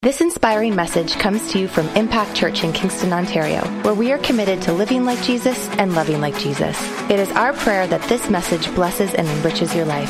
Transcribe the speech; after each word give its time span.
This 0.00 0.20
inspiring 0.20 0.76
message 0.76 1.14
comes 1.14 1.50
to 1.50 1.58
you 1.58 1.66
from 1.66 1.88
Impact 1.96 2.32
Church 2.32 2.62
in 2.62 2.72
Kingston, 2.72 3.12
Ontario, 3.12 3.62
where 3.82 3.94
we 3.94 4.12
are 4.12 4.18
committed 4.18 4.62
to 4.62 4.72
living 4.72 5.04
like 5.04 5.20
Jesus 5.24 5.68
and 5.70 5.92
loving 5.92 6.20
like 6.20 6.38
Jesus. 6.38 6.80
It 7.10 7.18
is 7.18 7.28
our 7.32 7.52
prayer 7.52 7.84
that 7.88 8.00
this 8.02 8.30
message 8.30 8.72
blesses 8.76 9.12
and 9.14 9.26
enriches 9.26 9.74
your 9.74 9.86
life. 9.86 10.08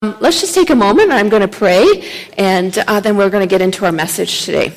Um, 0.00 0.16
let's 0.22 0.40
just 0.40 0.54
take 0.54 0.70
a 0.70 0.74
moment. 0.74 1.12
I'm 1.12 1.28
going 1.28 1.42
to 1.42 1.48
pray, 1.48 2.10
and 2.38 2.78
uh, 2.78 3.00
then 3.00 3.18
we're 3.18 3.28
going 3.28 3.46
to 3.46 3.50
get 3.50 3.60
into 3.60 3.84
our 3.84 3.92
message 3.92 4.46
today. 4.46 4.70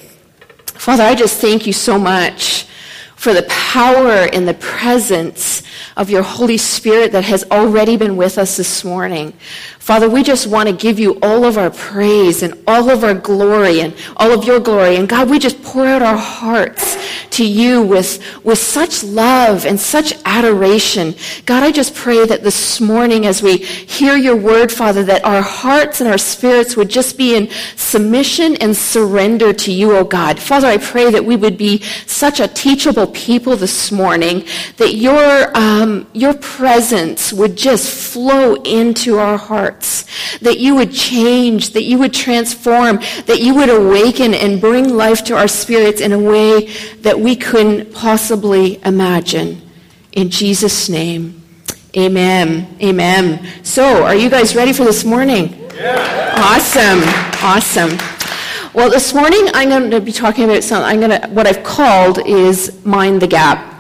Father, 0.74 1.04
I 1.04 1.16
just 1.16 1.40
thank 1.40 1.66
you 1.66 1.72
so 1.72 1.98
much 1.98 2.68
for 3.16 3.34
the 3.34 3.44
power 3.44 4.28
and 4.34 4.46
the 4.46 4.56
presence 4.56 5.64
of 5.96 6.10
your 6.10 6.24
Holy 6.24 6.58
Spirit 6.58 7.12
that 7.12 7.24
has 7.24 7.44
already 7.52 7.98
been 7.98 8.18
with 8.18 8.38
us 8.38 8.58
this 8.58 8.84
morning. 8.84 9.34
Father, 9.86 10.10
we 10.10 10.24
just 10.24 10.48
want 10.48 10.68
to 10.68 10.76
give 10.76 10.98
you 10.98 11.20
all 11.22 11.46
of 11.46 11.60
our 11.60 11.70
praise 11.70 12.42
and 12.42 12.60
all 12.66 12.90
of 12.90 13.04
our 13.04 13.14
glory 13.14 13.82
and 13.82 13.94
all 14.18 14.32
of 14.32 14.44
your 14.44 14.60
glory. 14.60 14.96
And 14.96 15.08
God, 15.08 15.30
we 15.30 15.38
just 15.38 15.62
pour 15.62 15.86
out 15.86 16.02
our 16.02 16.18
hearts 16.18 16.98
to 17.36 17.46
you 17.46 17.84
with, 17.84 18.20
with 18.44 18.58
such 18.58 19.04
love 19.04 19.66
and 19.66 19.80
such 19.80 20.16
adoration. 20.26 21.14
God, 21.46 21.62
I 21.64 21.72
just 21.72 21.94
pray 21.94 22.26
that 22.26 22.44
this 22.44 22.82
morning 22.82 23.26
as 23.26 23.44
we 23.44 23.58
hear 23.58 24.16
your 24.16 24.36
word, 24.36 24.72
Father, 24.72 25.04
that 25.04 25.24
our 25.24 25.42
hearts 25.42 26.02
and 26.02 26.10
our 26.10 26.18
spirits 26.18 26.76
would 26.76 26.90
just 26.90 27.18
be 27.18 27.36
in 27.36 27.50
submission 27.76 28.56
and 28.56 28.76
surrender 28.76 29.54
to 29.54 29.72
you, 29.72 29.96
oh 29.96 30.04
God. 30.04 30.40
Father, 30.40 30.68
I 30.68 30.78
pray 30.78 31.12
that 31.12 31.24
we 31.24 31.36
would 31.36 31.58
be 31.58 31.82
such 32.08 32.40
a 32.40 32.48
teachable 32.48 33.08
people 33.08 33.56
this 33.56 33.92
morning, 33.92 34.46
that 34.78 34.96
your, 34.96 35.56
um, 35.56 35.75
Um, 35.76 36.08
your 36.14 36.34
presence 36.34 37.34
would 37.34 37.58
just 37.58 38.14
flow 38.14 38.56
into 38.64 39.18
our 39.18 39.38
hearts, 39.38 40.06
that 40.40 40.58
you 40.58 40.74
would 40.76 40.94
change, 40.94 41.72
that 41.72 41.84
you 41.84 41.98
would 41.98 42.14
transform, 42.14 43.02
that 43.26 43.42
you 43.42 43.54
would 43.56 43.70
awaken 43.70 44.34
and 44.34 44.62
bring 44.62 44.96
life 44.96 45.26
to 45.26 45.36
our 45.36 45.50
spirits 45.50 46.00
in 46.00 46.14
a 46.14 46.20
way 46.20 46.68
that 47.02 47.20
we 47.20 47.36
couldn't 47.36 47.94
possibly 47.94 48.82
imagine. 48.86 49.62
In 50.14 50.30
Jesus' 50.30 50.88
name, 50.88 51.44
amen. 51.98 52.78
Amen. 52.82 53.46
So, 53.64 54.06
are 54.06 54.16
you 54.16 54.30
guys 54.30 54.56
ready 54.56 54.72
for 54.72 54.86
this 54.86 55.04
morning? 55.04 55.60
Yeah. 55.76 56.36
Awesome. 56.38 57.04
Awesome. 57.44 57.98
Well, 58.74 58.90
this 58.90 59.14
morning 59.14 59.50
I'm 59.54 59.68
going 59.68 59.92
to 59.92 60.00
be 60.00 60.14
talking 60.14 60.46
about 60.46 60.64
something. 60.64 60.90
I'm 60.90 61.02
going 61.02 61.22
to 61.22 61.28
what 61.32 61.48
I've 61.48 61.64
called 61.64 62.26
is 62.26 62.86
mind 62.86 63.22
the 63.22 63.28
gap. 63.28 63.75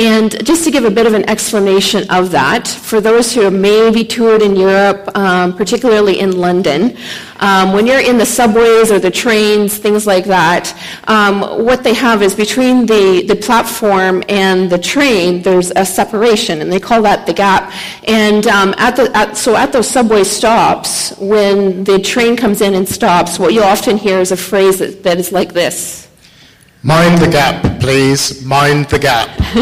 And 0.00 0.42
just 0.46 0.64
to 0.64 0.70
give 0.70 0.86
a 0.86 0.90
bit 0.90 1.06
of 1.06 1.12
an 1.12 1.28
explanation 1.28 2.08
of 2.08 2.30
that, 2.30 2.66
for 2.66 3.02
those 3.02 3.34
who 3.34 3.50
maybe 3.50 4.02
toured 4.02 4.40
in 4.40 4.56
Europe, 4.56 5.14
um, 5.14 5.54
particularly 5.54 6.20
in 6.20 6.38
London, 6.38 6.96
um, 7.40 7.74
when 7.74 7.86
you're 7.86 8.00
in 8.00 8.16
the 8.16 8.24
subways 8.24 8.90
or 8.90 8.98
the 8.98 9.10
trains, 9.10 9.76
things 9.76 10.06
like 10.06 10.24
that, 10.24 10.74
um, 11.04 11.66
what 11.66 11.84
they 11.84 11.92
have 11.92 12.22
is 12.22 12.34
between 12.34 12.86
the, 12.86 13.26
the 13.28 13.36
platform 13.36 14.24
and 14.30 14.70
the 14.70 14.78
train, 14.78 15.42
there's 15.42 15.70
a 15.76 15.84
separation, 15.84 16.62
and 16.62 16.72
they 16.72 16.80
call 16.80 17.02
that 17.02 17.26
the 17.26 17.34
gap. 17.34 17.70
And 18.08 18.46
um, 18.46 18.74
at 18.78 18.96
the, 18.96 19.14
at, 19.14 19.36
so 19.36 19.54
at 19.54 19.70
those 19.70 19.86
subway 19.86 20.24
stops, 20.24 21.14
when 21.18 21.84
the 21.84 21.98
train 21.98 22.38
comes 22.38 22.62
in 22.62 22.72
and 22.72 22.88
stops, 22.88 23.38
what 23.38 23.52
you'll 23.52 23.64
often 23.64 23.98
hear 23.98 24.18
is 24.18 24.32
a 24.32 24.36
phrase 24.38 24.78
that, 24.78 25.02
that 25.02 25.18
is 25.18 25.30
like 25.30 25.52
this. 25.52 25.99
Mind 26.82 27.18
the 27.18 27.30
gap, 27.30 27.78
please. 27.78 28.42
Mind 28.42 28.86
the 28.86 28.98
gap. 28.98 29.28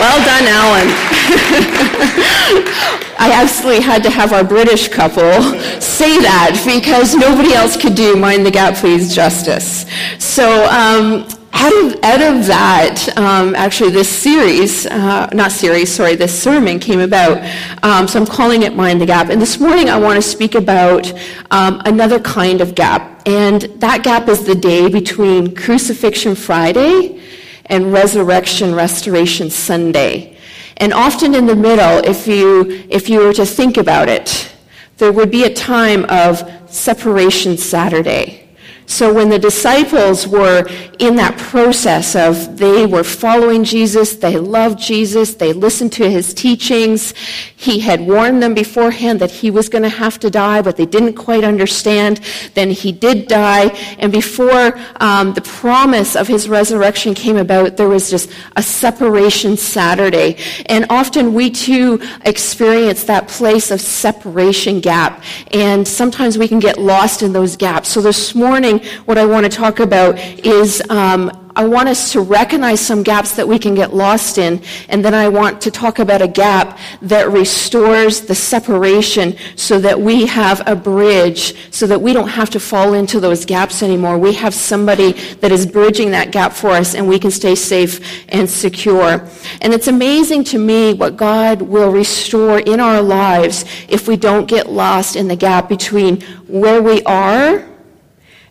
well 0.00 0.18
done, 0.24 0.48
Alan. 0.48 0.88
I 3.16 3.30
absolutely 3.32 3.82
had 3.82 4.02
to 4.02 4.10
have 4.10 4.32
our 4.32 4.42
British 4.42 4.88
couple 4.88 5.32
say 5.80 6.18
that 6.18 6.60
because 6.66 7.14
nobody 7.14 7.54
else 7.54 7.76
could 7.76 7.94
do 7.94 8.16
mind 8.16 8.44
the 8.44 8.50
gap, 8.50 8.74
please 8.74 9.14
justice. 9.14 9.86
So, 10.18 10.66
um, 10.66 11.28
out 11.54 11.72
of, 11.72 12.04
out 12.04 12.20
of 12.20 12.46
that, 12.46 13.16
um, 13.16 13.54
actually, 13.54 13.90
this 13.90 14.08
series, 14.08 14.86
uh, 14.86 15.28
not 15.32 15.52
series, 15.52 15.94
sorry, 15.94 16.16
this 16.16 16.42
sermon 16.42 16.78
came 16.78 17.00
about. 17.00 17.38
Um, 17.82 18.08
so 18.08 18.20
I'm 18.20 18.26
calling 18.26 18.62
it 18.62 18.74
Mind 18.74 19.00
the 19.00 19.06
Gap. 19.06 19.30
And 19.30 19.40
this 19.40 19.60
morning 19.60 19.88
I 19.88 19.98
want 19.98 20.16
to 20.16 20.22
speak 20.22 20.56
about 20.56 21.10
um, 21.50 21.80
another 21.84 22.18
kind 22.18 22.60
of 22.60 22.74
gap. 22.74 23.22
And 23.26 23.62
that 23.80 24.02
gap 24.02 24.28
is 24.28 24.44
the 24.44 24.54
day 24.54 24.88
between 24.88 25.54
Crucifixion 25.54 26.34
Friday 26.34 27.22
and 27.66 27.92
Resurrection 27.92 28.74
Restoration 28.74 29.48
Sunday. 29.48 30.36
And 30.78 30.92
often 30.92 31.34
in 31.34 31.46
the 31.46 31.56
middle, 31.56 32.04
if 32.04 32.26
you, 32.26 32.84
if 32.90 33.08
you 33.08 33.20
were 33.20 33.32
to 33.32 33.46
think 33.46 33.76
about 33.76 34.08
it, 34.08 34.52
there 34.98 35.12
would 35.12 35.30
be 35.30 35.44
a 35.44 35.54
time 35.54 36.04
of 36.08 36.42
Separation 36.66 37.56
Saturday. 37.56 38.43
So 38.86 39.12
when 39.12 39.30
the 39.30 39.38
disciples 39.38 40.26
were 40.26 40.66
in 40.98 41.16
that 41.16 41.38
process 41.38 42.14
of 42.14 42.58
they 42.58 42.86
were 42.86 43.02
following 43.02 43.64
Jesus, 43.64 44.16
they 44.16 44.36
loved 44.36 44.78
Jesus, 44.78 45.34
they 45.34 45.52
listened 45.52 45.92
to 45.94 46.10
his 46.10 46.34
teachings, 46.34 47.14
he 47.56 47.80
had 47.80 48.02
warned 48.02 48.42
them 48.42 48.52
beforehand 48.52 49.20
that 49.20 49.30
he 49.30 49.50
was 49.50 49.70
going 49.70 49.82
to 49.84 49.88
have 49.88 50.18
to 50.20 50.30
die, 50.30 50.60
but 50.60 50.76
they 50.76 50.84
didn't 50.84 51.14
quite 51.14 51.44
understand. 51.44 52.20
Then 52.52 52.70
he 52.70 52.92
did 52.92 53.26
die, 53.26 53.68
and 53.98 54.12
before 54.12 54.78
um, 55.00 55.32
the 55.32 55.40
promise 55.40 56.14
of 56.14 56.28
his 56.28 56.46
resurrection 56.46 57.14
came 57.14 57.38
about, 57.38 57.78
there 57.78 57.88
was 57.88 58.10
just 58.10 58.30
a 58.56 58.62
separation 58.62 59.56
Saturday. 59.56 60.36
And 60.66 60.84
often 60.90 61.32
we 61.32 61.50
too 61.50 62.02
experience 62.26 63.04
that 63.04 63.28
place 63.28 63.70
of 63.70 63.80
separation 63.80 64.80
gap, 64.80 65.22
and 65.52 65.88
sometimes 65.88 66.36
we 66.36 66.48
can 66.48 66.58
get 66.58 66.76
lost 66.76 67.22
in 67.22 67.32
those 67.32 67.56
gaps. 67.56 67.88
So 67.88 68.02
this 68.02 68.34
morning 68.34 68.73
morning, 68.74 68.90
what 69.04 69.18
I 69.18 69.26
want 69.26 69.44
to 69.44 69.50
talk 69.50 69.80
about 69.80 70.18
is 70.44 70.82
um, 70.90 71.30
I 71.56 71.64
want 71.66 71.88
us 71.88 72.10
to 72.12 72.20
recognize 72.20 72.80
some 72.80 73.04
gaps 73.04 73.36
that 73.36 73.46
we 73.46 73.60
can 73.60 73.76
get 73.76 73.94
lost 73.94 74.38
in, 74.38 74.60
and 74.88 75.04
then 75.04 75.14
I 75.14 75.28
want 75.28 75.60
to 75.62 75.70
talk 75.70 76.00
about 76.00 76.20
a 76.20 76.26
gap 76.26 76.78
that 77.02 77.30
restores 77.30 78.22
the 78.22 78.34
separation 78.34 79.36
so 79.54 79.78
that 79.78 80.00
we 80.00 80.26
have 80.26 80.66
a 80.66 80.74
bridge, 80.74 81.54
so 81.72 81.86
that 81.86 82.00
we 82.00 82.12
don't 82.12 82.28
have 82.28 82.50
to 82.50 82.60
fall 82.60 82.94
into 82.94 83.20
those 83.20 83.44
gaps 83.44 83.84
anymore. 83.84 84.18
We 84.18 84.32
have 84.32 84.52
somebody 84.52 85.12
that 85.34 85.52
is 85.52 85.64
bridging 85.64 86.10
that 86.10 86.32
gap 86.32 86.52
for 86.52 86.70
us, 86.70 86.96
and 86.96 87.08
we 87.08 87.20
can 87.20 87.30
stay 87.30 87.54
safe 87.54 88.24
and 88.30 88.50
secure. 88.50 89.24
And 89.60 89.72
it's 89.72 89.86
amazing 89.86 90.42
to 90.44 90.58
me 90.58 90.94
what 90.94 91.16
God 91.16 91.62
will 91.62 91.92
restore 91.92 92.58
in 92.58 92.80
our 92.80 93.00
lives 93.00 93.64
if 93.88 94.08
we 94.08 94.16
don't 94.16 94.48
get 94.48 94.68
lost 94.68 95.14
in 95.14 95.28
the 95.28 95.36
gap 95.36 95.68
between 95.68 96.20
where 96.48 96.82
we 96.82 97.00
are 97.04 97.64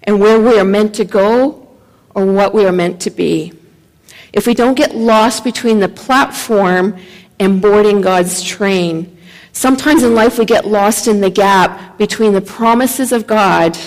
and 0.03 0.19
where 0.19 0.39
we 0.39 0.59
are 0.59 0.65
meant 0.65 0.95
to 0.95 1.05
go 1.05 1.67
or 2.15 2.25
what 2.25 2.53
we 2.53 2.65
are 2.65 2.71
meant 2.71 3.01
to 3.01 3.09
be. 3.09 3.53
If 4.31 4.47
we 4.47 4.53
don't 4.53 4.75
get 4.75 4.95
lost 4.95 5.43
between 5.43 5.79
the 5.79 5.89
platform 5.89 6.97
and 7.39 7.61
boarding 7.61 8.01
God's 8.01 8.41
train, 8.41 9.17
sometimes 9.51 10.03
in 10.03 10.15
life 10.15 10.37
we 10.37 10.45
get 10.45 10.65
lost 10.65 11.07
in 11.07 11.21
the 11.21 11.29
gap 11.29 11.97
between 11.97 12.33
the 12.33 12.41
promises 12.41 13.11
of 13.11 13.27
God 13.27 13.77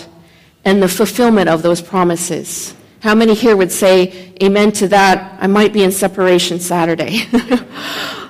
and 0.64 0.82
the 0.82 0.88
fulfillment 0.88 1.48
of 1.48 1.62
those 1.62 1.80
promises. 1.80 2.74
How 3.00 3.14
many 3.14 3.34
here 3.34 3.56
would 3.56 3.70
say 3.70 4.34
amen 4.42 4.72
to 4.72 4.88
that? 4.88 5.36
I 5.40 5.46
might 5.46 5.72
be 5.72 5.82
in 5.82 5.92
separation 5.92 6.58
Saturday. 6.60 7.22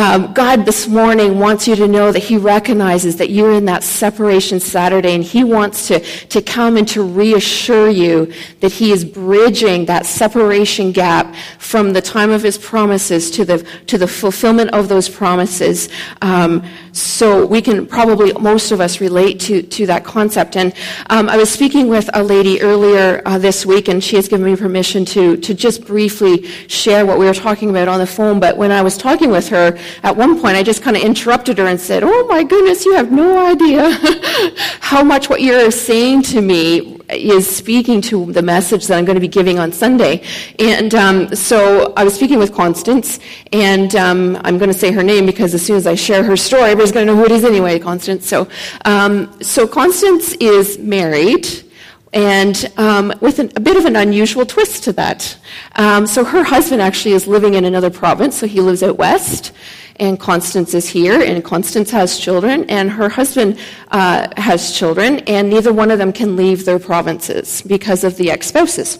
Um, 0.00 0.32
God 0.32 0.64
this 0.64 0.88
morning 0.88 1.38
wants 1.38 1.68
you 1.68 1.76
to 1.76 1.86
know 1.86 2.10
that 2.10 2.20
He 2.20 2.38
recognizes 2.38 3.16
that 3.16 3.28
you're 3.28 3.52
in 3.52 3.66
that 3.66 3.84
separation 3.84 4.58
Saturday, 4.58 5.14
and 5.14 5.22
He 5.22 5.44
wants 5.44 5.88
to, 5.88 6.00
to 6.00 6.40
come 6.40 6.78
and 6.78 6.88
to 6.88 7.02
reassure 7.02 7.90
you 7.90 8.32
that 8.60 8.72
He 8.72 8.92
is 8.92 9.04
bridging 9.04 9.84
that 9.84 10.06
separation 10.06 10.92
gap 10.92 11.34
from 11.58 11.92
the 11.92 12.00
time 12.00 12.30
of 12.30 12.42
His 12.42 12.56
promises 12.56 13.30
to 13.32 13.44
the, 13.44 13.58
to 13.88 13.98
the 13.98 14.08
fulfillment 14.08 14.70
of 14.70 14.88
those 14.88 15.06
promises. 15.06 15.90
Um, 16.22 16.64
so 16.92 17.46
we 17.46 17.62
can 17.62 17.86
probably, 17.86 18.32
most 18.34 18.72
of 18.72 18.80
us, 18.80 19.00
relate 19.00 19.40
to, 19.40 19.62
to 19.62 19.86
that 19.86 20.04
concept. 20.04 20.56
And 20.56 20.74
um, 21.08 21.28
I 21.28 21.36
was 21.36 21.50
speaking 21.50 21.88
with 21.88 22.08
a 22.14 22.22
lady 22.22 22.60
earlier 22.60 23.22
uh, 23.24 23.38
this 23.38 23.64
week, 23.64 23.88
and 23.88 24.02
she 24.02 24.16
has 24.16 24.28
given 24.28 24.46
me 24.46 24.56
permission 24.56 25.04
to, 25.06 25.36
to 25.36 25.54
just 25.54 25.86
briefly 25.86 26.46
share 26.68 27.06
what 27.06 27.18
we 27.18 27.26
were 27.26 27.34
talking 27.34 27.70
about 27.70 27.88
on 27.88 27.98
the 27.98 28.06
phone. 28.06 28.40
But 28.40 28.56
when 28.56 28.72
I 28.72 28.82
was 28.82 28.96
talking 28.96 29.30
with 29.30 29.48
her, 29.48 29.78
at 30.02 30.16
one 30.16 30.40
point 30.40 30.56
I 30.56 30.62
just 30.62 30.82
kind 30.82 30.96
of 30.96 31.02
interrupted 31.02 31.58
her 31.58 31.66
and 31.66 31.80
said, 31.80 32.02
Oh 32.04 32.26
my 32.26 32.42
goodness, 32.42 32.84
you 32.84 32.94
have 32.94 33.12
no 33.12 33.46
idea 33.46 33.90
how 34.80 35.02
much 35.02 35.28
what 35.28 35.42
you're 35.42 35.70
saying 35.70 36.22
to 36.22 36.40
me 36.40 36.99
is 37.12 37.48
speaking 37.48 38.00
to 38.02 38.32
the 38.32 38.42
message 38.42 38.86
that 38.86 38.98
I'm 38.98 39.04
going 39.04 39.16
to 39.16 39.20
be 39.20 39.28
giving 39.28 39.58
on 39.58 39.72
Sunday. 39.72 40.22
And 40.58 40.94
um, 40.94 41.34
so 41.34 41.92
I 41.96 42.04
was 42.04 42.14
speaking 42.14 42.38
with 42.38 42.52
Constance, 42.54 43.18
and 43.52 43.94
um, 43.96 44.36
I'm 44.44 44.58
going 44.58 44.72
to 44.72 44.78
say 44.78 44.90
her 44.92 45.02
name 45.02 45.26
because 45.26 45.54
as 45.54 45.64
soon 45.64 45.76
as 45.76 45.86
I 45.86 45.94
share 45.94 46.22
her 46.24 46.36
story, 46.36 46.64
everybody's 46.64 46.92
going 46.92 47.06
to 47.06 47.12
know 47.12 47.18
who 47.18 47.24
it 47.24 47.32
is 47.32 47.44
anyway, 47.44 47.78
Constance. 47.78 48.26
So, 48.26 48.48
um, 48.84 49.42
so 49.42 49.66
Constance 49.66 50.32
is 50.34 50.78
married 50.78 51.69
and 52.12 52.72
um, 52.76 53.12
with 53.20 53.38
an, 53.38 53.52
a 53.56 53.60
bit 53.60 53.76
of 53.76 53.84
an 53.84 53.96
unusual 53.96 54.44
twist 54.44 54.84
to 54.84 54.92
that. 54.94 55.36
Um, 55.76 56.06
so 56.06 56.24
her 56.24 56.42
husband 56.42 56.82
actually 56.82 57.14
is 57.14 57.26
living 57.26 57.54
in 57.54 57.64
another 57.64 57.90
province, 57.90 58.38
so 58.38 58.46
he 58.46 58.60
lives 58.60 58.82
out 58.82 58.98
west, 58.98 59.52
and 59.96 60.18
Constance 60.18 60.74
is 60.74 60.88
here, 60.88 61.20
and 61.20 61.44
Constance 61.44 61.90
has 61.90 62.18
children, 62.18 62.64
and 62.70 62.90
her 62.90 63.08
husband 63.08 63.58
uh, 63.90 64.28
has 64.36 64.76
children, 64.76 65.20
and 65.20 65.50
neither 65.50 65.72
one 65.72 65.90
of 65.90 65.98
them 65.98 66.12
can 66.12 66.36
leave 66.36 66.64
their 66.64 66.78
provinces 66.78 67.62
because 67.62 68.02
of 68.02 68.16
the 68.16 68.30
ex-spouses. 68.30 68.98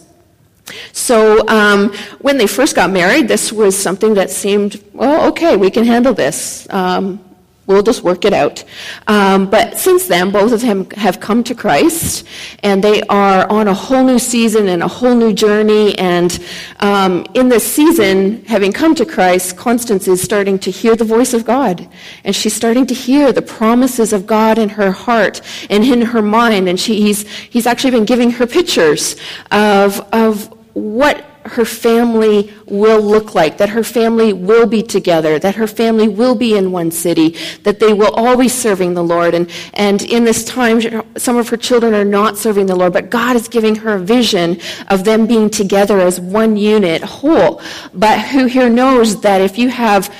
So 0.93 1.45
um, 1.47 1.91
when 2.19 2.37
they 2.37 2.47
first 2.47 2.75
got 2.75 2.91
married, 2.91 3.27
this 3.27 3.51
was 3.51 3.77
something 3.77 4.13
that 4.13 4.29
seemed, 4.29 4.81
well, 4.93 5.27
okay, 5.31 5.57
we 5.57 5.69
can 5.69 5.83
handle 5.83 6.13
this. 6.13 6.67
Um, 6.69 7.19
We'll 7.67 7.83
just 7.83 8.03
work 8.03 8.25
it 8.25 8.33
out. 8.33 8.63
Um, 9.07 9.49
but 9.49 9.77
since 9.77 10.07
then, 10.07 10.31
both 10.31 10.51
of 10.51 10.61
them 10.61 10.89
have 10.91 11.19
come 11.19 11.43
to 11.43 11.55
Christ, 11.55 12.25
and 12.63 12.83
they 12.83 13.01
are 13.03 13.49
on 13.51 13.67
a 13.67 13.73
whole 13.73 14.03
new 14.03 14.19
season 14.19 14.67
and 14.67 14.81
a 14.81 14.87
whole 14.87 15.15
new 15.15 15.31
journey. 15.31 15.97
And 15.97 16.43
um, 16.79 17.25
in 17.33 17.49
this 17.49 17.65
season, 17.65 18.43
having 18.45 18.73
come 18.73 18.95
to 18.95 19.05
Christ, 19.05 19.57
Constance 19.57 20.07
is 20.07 20.21
starting 20.21 20.57
to 20.59 20.71
hear 20.71 20.95
the 20.95 21.05
voice 21.05 21.33
of 21.33 21.45
God, 21.45 21.87
and 22.23 22.35
she's 22.35 22.55
starting 22.55 22.87
to 22.87 22.93
hear 22.93 23.31
the 23.31 23.43
promises 23.43 24.11
of 24.11 24.25
God 24.25 24.57
in 24.57 24.69
her 24.69 24.91
heart 24.91 25.41
and 25.69 25.83
in 25.83 26.01
her 26.01 26.21
mind. 26.21 26.67
And 26.67 26.79
she, 26.79 26.99
he's, 26.99 27.27
he's 27.27 27.67
actually 27.67 27.91
been 27.91 28.05
giving 28.05 28.31
her 28.31 28.47
pictures 28.47 29.15
of, 29.51 29.99
of 30.11 30.47
what 30.73 31.30
her 31.45 31.65
family 31.65 32.53
will 32.65 33.01
look 33.01 33.33
like, 33.35 33.57
that 33.57 33.69
her 33.69 33.83
family 33.83 34.33
will 34.33 34.65
be 34.65 34.83
together, 34.83 35.39
that 35.39 35.55
her 35.55 35.67
family 35.67 36.07
will 36.07 36.35
be 36.35 36.55
in 36.55 36.71
one 36.71 36.91
city, 36.91 37.35
that 37.63 37.79
they 37.79 37.93
will 37.93 38.37
be 38.37 38.47
serving 38.47 38.93
the 38.93 39.03
Lord. 39.03 39.33
And, 39.33 39.49
and 39.73 40.01
in 40.03 40.23
this 40.23 40.43
time, 40.43 40.81
some 41.17 41.37
of 41.37 41.49
her 41.49 41.57
children 41.57 41.93
are 41.93 42.05
not 42.05 42.37
serving 42.37 42.67
the 42.67 42.75
Lord, 42.75 42.93
but 42.93 43.09
God 43.09 43.35
is 43.35 43.47
giving 43.47 43.75
her 43.75 43.95
a 43.95 43.99
vision 43.99 44.59
of 44.89 45.03
them 45.03 45.25
being 45.25 45.49
together 45.49 45.99
as 45.99 46.19
one 46.19 46.57
unit, 46.57 47.03
whole. 47.03 47.61
But 47.93 48.19
who 48.19 48.45
here 48.45 48.69
knows 48.69 49.21
that 49.21 49.41
if 49.41 49.57
you 49.57 49.69
have 49.69 50.13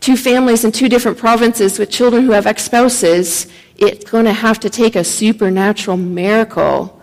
two 0.00 0.16
families 0.16 0.64
in 0.64 0.72
two 0.72 0.88
different 0.88 1.18
provinces 1.18 1.78
with 1.78 1.90
children 1.90 2.24
who 2.24 2.32
have 2.32 2.46
ex 2.46 2.64
spouses, 2.64 3.46
it's 3.76 4.08
going 4.08 4.26
to 4.26 4.32
have 4.32 4.60
to 4.60 4.70
take 4.70 4.94
a 4.96 5.02
supernatural 5.02 5.96
miracle 5.96 7.00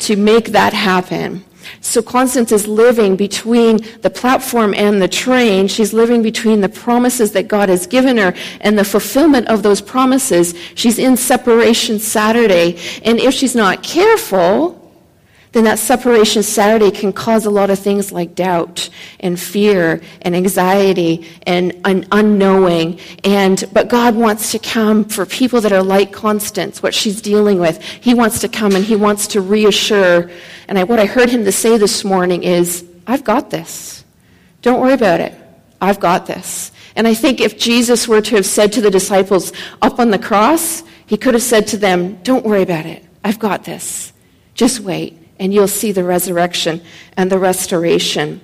to 0.00 0.16
make 0.16 0.46
that 0.52 0.72
happen. 0.72 1.44
So 1.80 2.02
Constance 2.02 2.52
is 2.52 2.66
living 2.66 3.16
between 3.16 3.78
the 4.02 4.10
platform 4.10 4.74
and 4.74 5.00
the 5.00 5.08
train. 5.08 5.68
She's 5.68 5.92
living 5.92 6.22
between 6.22 6.60
the 6.60 6.68
promises 6.68 7.32
that 7.32 7.48
God 7.48 7.68
has 7.68 7.86
given 7.86 8.16
her 8.16 8.34
and 8.60 8.78
the 8.78 8.84
fulfillment 8.84 9.48
of 9.48 9.62
those 9.62 9.80
promises. 9.80 10.54
She's 10.74 10.98
in 10.98 11.16
separation 11.16 11.98
Saturday. 11.98 12.78
And 13.04 13.18
if 13.18 13.34
she's 13.34 13.54
not 13.54 13.82
careful, 13.82 14.79
then 15.52 15.64
that 15.64 15.80
separation 15.80 16.44
Saturday 16.44 16.92
can 16.92 17.12
cause 17.12 17.44
a 17.44 17.50
lot 17.50 17.70
of 17.70 17.78
things 17.78 18.12
like 18.12 18.36
doubt 18.36 18.88
and 19.18 19.38
fear 19.38 20.00
and 20.22 20.36
anxiety 20.36 21.28
and 21.44 21.80
un- 21.84 22.06
unknowing. 22.12 23.00
And, 23.24 23.64
but 23.72 23.88
God 23.88 24.14
wants 24.14 24.52
to 24.52 24.60
come 24.60 25.04
for 25.04 25.26
people 25.26 25.60
that 25.62 25.72
are 25.72 25.82
like 25.82 26.12
Constance, 26.12 26.82
what 26.82 26.94
she's 26.94 27.20
dealing 27.20 27.58
with. 27.58 27.82
He 27.82 28.14
wants 28.14 28.38
to 28.40 28.48
come 28.48 28.76
and 28.76 28.84
he 28.84 28.94
wants 28.94 29.26
to 29.28 29.40
reassure. 29.40 30.30
And 30.68 30.78
I, 30.78 30.84
what 30.84 31.00
I 31.00 31.06
heard 31.06 31.28
him 31.28 31.44
to 31.44 31.52
say 31.52 31.78
this 31.78 32.04
morning 32.04 32.44
is, 32.44 32.84
I've 33.08 33.24
got 33.24 33.50
this. 33.50 34.04
Don't 34.62 34.80
worry 34.80 34.92
about 34.92 35.18
it. 35.18 35.34
I've 35.80 35.98
got 35.98 36.26
this. 36.26 36.70
And 36.94 37.08
I 37.08 37.14
think 37.14 37.40
if 37.40 37.58
Jesus 37.58 38.06
were 38.06 38.20
to 38.20 38.36
have 38.36 38.46
said 38.46 38.72
to 38.74 38.80
the 38.80 38.90
disciples 38.90 39.52
up 39.82 39.98
on 39.98 40.10
the 40.10 40.18
cross, 40.18 40.84
he 41.06 41.16
could 41.16 41.34
have 41.34 41.42
said 41.42 41.66
to 41.68 41.76
them, 41.76 42.22
Don't 42.22 42.44
worry 42.44 42.62
about 42.62 42.86
it. 42.86 43.04
I've 43.24 43.38
got 43.40 43.64
this. 43.64 44.12
Just 44.54 44.80
wait 44.80 45.19
and 45.40 45.52
you'll 45.52 45.66
see 45.66 45.90
the 45.90 46.04
resurrection 46.04 46.80
and 47.16 47.32
the 47.32 47.38
restoration. 47.38 48.40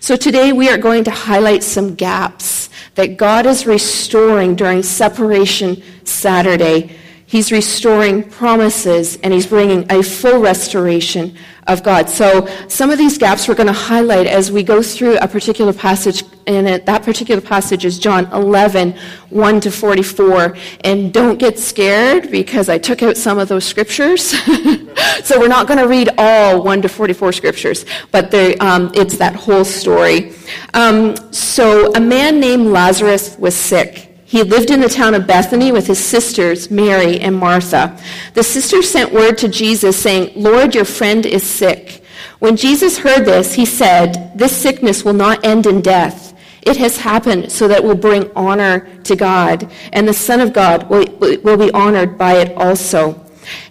So 0.00 0.16
today 0.16 0.52
we 0.52 0.68
are 0.68 0.76
going 0.76 1.04
to 1.04 1.10
highlight 1.10 1.62
some 1.62 1.94
gaps 1.94 2.68
that 2.96 3.16
God 3.16 3.46
is 3.46 3.66
restoring 3.66 4.56
during 4.56 4.82
Separation 4.82 5.82
Saturday. 6.04 6.96
He's 7.30 7.52
restoring 7.52 8.24
promises 8.28 9.16
and 9.22 9.32
he's 9.32 9.46
bringing 9.46 9.86
a 9.88 10.02
full 10.02 10.40
restoration 10.40 11.36
of 11.68 11.84
God. 11.84 12.10
So 12.10 12.48
some 12.66 12.90
of 12.90 12.98
these 12.98 13.18
gaps 13.18 13.46
we're 13.46 13.54
going 13.54 13.68
to 13.68 13.72
highlight 13.72 14.26
as 14.26 14.50
we 14.50 14.64
go 14.64 14.82
through 14.82 15.16
a 15.18 15.28
particular 15.28 15.72
passage, 15.72 16.24
and 16.48 16.66
that 16.66 17.02
particular 17.04 17.40
passage 17.40 17.84
is 17.84 18.00
John 18.00 18.26
11, 18.32 18.96
1 19.28 19.60
to 19.60 19.70
44. 19.70 20.56
And 20.82 21.12
don't 21.12 21.38
get 21.38 21.56
scared 21.56 22.32
because 22.32 22.68
I 22.68 22.78
took 22.78 23.00
out 23.04 23.16
some 23.16 23.38
of 23.38 23.46
those 23.46 23.64
scriptures. 23.64 24.30
so 25.22 25.38
we're 25.38 25.46
not 25.46 25.68
going 25.68 25.78
to 25.78 25.86
read 25.86 26.08
all 26.18 26.64
1 26.64 26.82
to 26.82 26.88
44 26.88 27.32
scriptures, 27.32 27.86
but 28.10 28.34
um, 28.60 28.90
it's 28.92 29.18
that 29.18 29.36
whole 29.36 29.64
story. 29.64 30.32
Um, 30.74 31.14
so 31.32 31.94
a 31.94 32.00
man 32.00 32.40
named 32.40 32.66
Lazarus 32.66 33.38
was 33.38 33.54
sick. 33.54 34.09
He 34.30 34.44
lived 34.44 34.70
in 34.70 34.80
the 34.80 34.88
town 34.88 35.14
of 35.14 35.26
Bethany 35.26 35.72
with 35.72 35.88
his 35.88 35.98
sisters, 35.98 36.70
Mary 36.70 37.18
and 37.18 37.36
Martha. 37.36 37.98
The 38.34 38.44
sisters 38.44 38.88
sent 38.88 39.12
word 39.12 39.36
to 39.38 39.48
Jesus 39.48 40.00
saying, 40.00 40.40
Lord, 40.40 40.72
your 40.72 40.84
friend 40.84 41.26
is 41.26 41.42
sick. 41.42 42.04
When 42.38 42.54
Jesus 42.56 42.96
heard 42.96 43.24
this, 43.24 43.54
he 43.54 43.66
said, 43.66 44.30
This 44.38 44.56
sickness 44.56 45.04
will 45.04 45.14
not 45.14 45.44
end 45.44 45.66
in 45.66 45.80
death. 45.80 46.32
It 46.62 46.76
has 46.76 46.96
happened 46.96 47.50
so 47.50 47.66
that 47.66 47.78
it 47.78 47.84
will 47.84 47.96
bring 47.96 48.30
honor 48.36 48.88
to 49.02 49.16
God, 49.16 49.68
and 49.92 50.06
the 50.06 50.14
Son 50.14 50.38
of 50.38 50.52
God 50.52 50.88
will, 50.88 51.06
will 51.42 51.56
be 51.56 51.72
honored 51.72 52.16
by 52.16 52.34
it 52.34 52.56
also. 52.56 53.26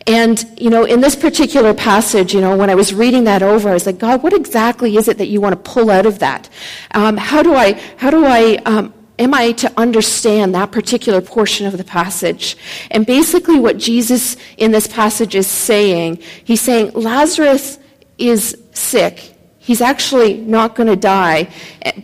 And, 0.07 0.43
you 0.59 0.69
know, 0.69 0.83
in 0.83 0.99
this 0.99 1.15
particular 1.15 1.73
passage, 1.73 2.33
you 2.33 2.41
know, 2.41 2.57
when 2.57 2.69
I 2.69 2.75
was 2.75 2.93
reading 2.93 3.23
that 3.23 3.41
over, 3.41 3.69
I 3.69 3.73
was 3.73 3.85
like, 3.85 3.97
God, 3.97 4.23
what 4.23 4.33
exactly 4.33 4.97
is 4.97 5.07
it 5.07 5.19
that 5.19 5.27
you 5.27 5.39
want 5.39 5.53
to 5.53 5.71
pull 5.71 5.89
out 5.89 6.05
of 6.05 6.19
that? 6.19 6.49
Um, 6.91 7.15
how 7.15 7.43
do 7.43 7.53
I, 7.53 7.79
how 7.95 8.09
do 8.09 8.25
I 8.25 8.55
um, 8.65 8.93
am 9.19 9.33
I 9.33 9.51
to 9.51 9.71
understand 9.77 10.55
that 10.55 10.71
particular 10.71 11.21
portion 11.21 11.67
of 11.67 11.77
the 11.77 11.83
passage? 11.83 12.57
And 12.89 13.05
basically, 13.05 13.59
what 13.59 13.77
Jesus 13.77 14.37
in 14.57 14.71
this 14.71 14.87
passage 14.87 15.35
is 15.35 15.45
saying, 15.45 16.19
he's 16.43 16.61
saying 16.61 16.93
Lazarus 16.93 17.77
is 18.17 18.57
sick. 18.71 19.35
He's 19.59 19.81
actually 19.81 20.35
not 20.37 20.73
going 20.73 20.87
to 20.87 20.95
die. 20.95 21.49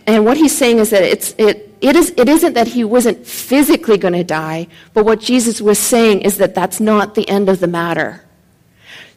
And 0.06 0.26
what 0.26 0.38
he's 0.38 0.56
saying 0.56 0.78
is 0.78 0.92
that 0.92 1.02
it's, 1.02 1.34
it, 1.38 1.76
it, 1.82 1.96
is, 1.96 2.14
it 2.16 2.30
isn't 2.30 2.54
that 2.54 2.68
he 2.68 2.84
wasn't 2.84 3.26
physically 3.26 3.98
going 3.98 4.14
to 4.14 4.24
die, 4.24 4.68
but 4.94 5.06
what 5.06 5.20
Jesus 5.20 5.62
was 5.62 5.80
saying 5.80 6.22
is 6.22 6.38
that 6.38 6.54
that's 6.54 6.80
not 6.80 7.16
the 7.16 7.28
end 7.28 7.50
of 7.50 7.60
the 7.60 7.68
matter. 7.68 8.25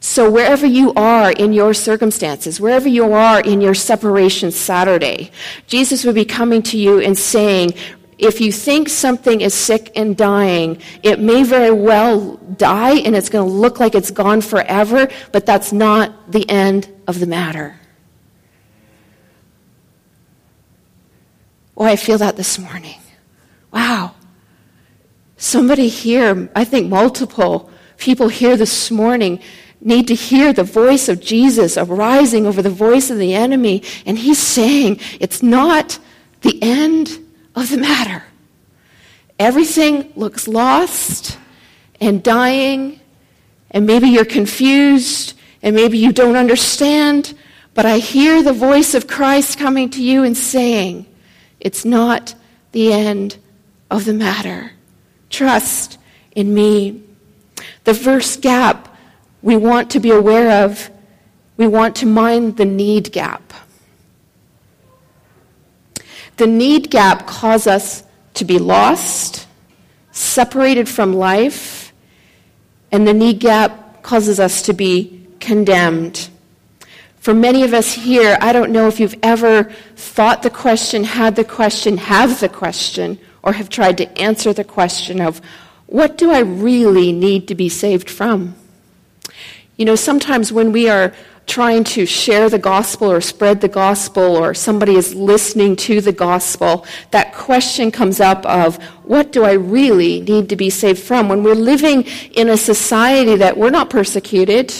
So, 0.01 0.31
wherever 0.31 0.65
you 0.65 0.93
are 0.93 1.31
in 1.31 1.51
your 1.51 1.73
circumstances, 1.73 2.61
wherever 2.61 2.87
you 2.87 3.11
are 3.13 3.41
in 3.41 3.59
your 3.59 3.73
separation 3.73 4.51
Saturday, 4.51 5.31
Jesus 5.67 6.05
would 6.05 6.15
be 6.15 6.23
coming 6.23 6.61
to 6.63 6.77
you 6.77 6.99
and 6.99 7.17
saying, 7.17 7.73
if 8.17 8.41
you 8.41 8.51
think 8.51 8.89
something 8.89 9.41
is 9.41 9.53
sick 9.53 9.91
and 9.95 10.15
dying, 10.15 10.81
it 11.03 11.19
may 11.19 11.43
very 11.43 11.71
well 11.71 12.35
die 12.35 12.95
and 12.95 13.15
it's 13.15 13.29
going 13.29 13.47
to 13.47 13.53
look 13.53 13.79
like 13.79 13.95
it's 13.95 14.11
gone 14.11 14.41
forever, 14.41 15.07
but 15.31 15.45
that's 15.45 15.71
not 15.71 16.31
the 16.31 16.47
end 16.49 16.93
of 17.07 17.19
the 17.19 17.25
matter. 17.25 17.79
Oh, 21.77 21.85
I 21.85 21.95
feel 21.95 22.17
that 22.17 22.35
this 22.35 22.59
morning. 22.59 22.99
Wow. 23.71 24.15
Somebody 25.37 25.87
here, 25.87 26.49
I 26.53 26.65
think 26.65 26.89
multiple 26.89 27.71
people 27.97 28.27
here 28.27 28.57
this 28.57 28.91
morning, 28.91 29.39
need 29.81 30.07
to 30.07 30.15
hear 30.15 30.51
the 30.51 30.63
voice 30.63 31.07
of 31.07 31.21
Jesus 31.21 31.77
arising 31.77 32.45
over 32.45 32.61
the 32.61 32.69
voice 32.69 33.09
of 33.09 33.17
the 33.17 33.33
enemy. 33.33 33.83
And 34.05 34.17
he's 34.17 34.39
saying 34.39 34.99
it's 35.19 35.41
not 35.41 35.99
the 36.41 36.61
end 36.61 37.19
of 37.55 37.69
the 37.69 37.77
matter. 37.77 38.23
Everything 39.37 40.11
looks 40.15 40.47
lost 40.47 41.37
and 42.01 42.21
dying, 42.21 42.99
and 43.71 43.85
maybe 43.85 44.09
you're 44.09 44.25
confused, 44.25 45.33
and 45.61 45.75
maybe 45.75 45.97
you 45.97 46.11
don't 46.11 46.35
understand, 46.35 47.33
but 47.73 47.85
I 47.85 47.99
hear 47.99 48.41
the 48.41 48.53
voice 48.53 48.93
of 48.93 49.07
Christ 49.07 49.57
coming 49.57 49.89
to 49.91 50.03
you 50.03 50.23
and 50.23 50.35
saying, 50.35 51.05
It's 51.59 51.85
not 51.85 52.35
the 52.71 52.91
end 52.91 53.37
of 53.89 54.05
the 54.05 54.13
matter. 54.13 54.71
Trust 55.29 55.97
in 56.35 56.53
me. 56.53 57.03
The 57.83 57.93
first 57.93 58.41
gap 58.41 58.95
we 59.41 59.55
want 59.55 59.91
to 59.91 59.99
be 59.99 60.11
aware 60.11 60.65
of, 60.65 60.89
we 61.57 61.67
want 61.67 61.95
to 61.97 62.05
mind 62.05 62.57
the 62.57 62.65
need 62.65 63.11
gap. 63.11 63.53
The 66.37 66.47
need 66.47 66.89
gap 66.89 67.27
causes 67.27 67.67
us 67.67 68.03
to 68.35 68.45
be 68.45 68.59
lost, 68.59 69.47
separated 70.11 70.87
from 70.87 71.13
life, 71.13 71.91
and 72.91 73.07
the 73.07 73.13
need 73.13 73.39
gap 73.39 74.01
causes 74.03 74.39
us 74.39 74.61
to 74.63 74.73
be 74.73 75.27
condemned. 75.39 76.29
For 77.17 77.33
many 77.33 77.63
of 77.63 77.73
us 77.73 77.93
here, 77.93 78.37
I 78.39 78.53
don't 78.53 78.71
know 78.71 78.87
if 78.87 78.99
you've 78.99 79.19
ever 79.21 79.65
thought 79.95 80.41
the 80.41 80.49
question, 80.49 81.03
had 81.03 81.35
the 81.35 81.43
question, 81.43 81.97
have 81.97 82.39
the 82.39 82.49
question, 82.49 83.19
or 83.43 83.51
have 83.51 83.69
tried 83.69 83.97
to 83.97 84.17
answer 84.17 84.53
the 84.53 84.63
question 84.63 85.19
of 85.19 85.41
what 85.87 86.17
do 86.17 86.31
I 86.31 86.39
really 86.39 87.11
need 87.11 87.47
to 87.49 87.55
be 87.55 87.67
saved 87.67 88.09
from? 88.09 88.55
You 89.79 89.85
know, 89.85 89.95
sometimes 89.95 90.51
when 90.51 90.73
we 90.73 90.89
are 90.89 91.13
trying 91.45 91.85
to 91.85 92.05
share 92.05 92.49
the 92.49 92.59
gospel 92.59 93.09
or 93.09 93.21
spread 93.21 93.61
the 93.61 93.69
gospel 93.69 94.35
or 94.35 94.53
somebody 94.53 94.95
is 94.95 95.15
listening 95.15 95.77
to 95.77 96.01
the 96.01 96.11
gospel, 96.11 96.85
that 97.11 97.33
question 97.33 97.89
comes 97.89 98.19
up 98.19 98.45
of 98.45 98.75
what 99.05 99.31
do 99.31 99.45
I 99.45 99.53
really 99.53 100.19
need 100.19 100.49
to 100.49 100.57
be 100.57 100.69
saved 100.69 101.01
from? 101.01 101.29
When 101.29 101.43
we're 101.43 101.55
living 101.55 102.03
in 102.33 102.49
a 102.49 102.57
society 102.57 103.37
that 103.37 103.55
we're 103.55 103.69
not 103.69 103.89
persecuted, 103.89 104.73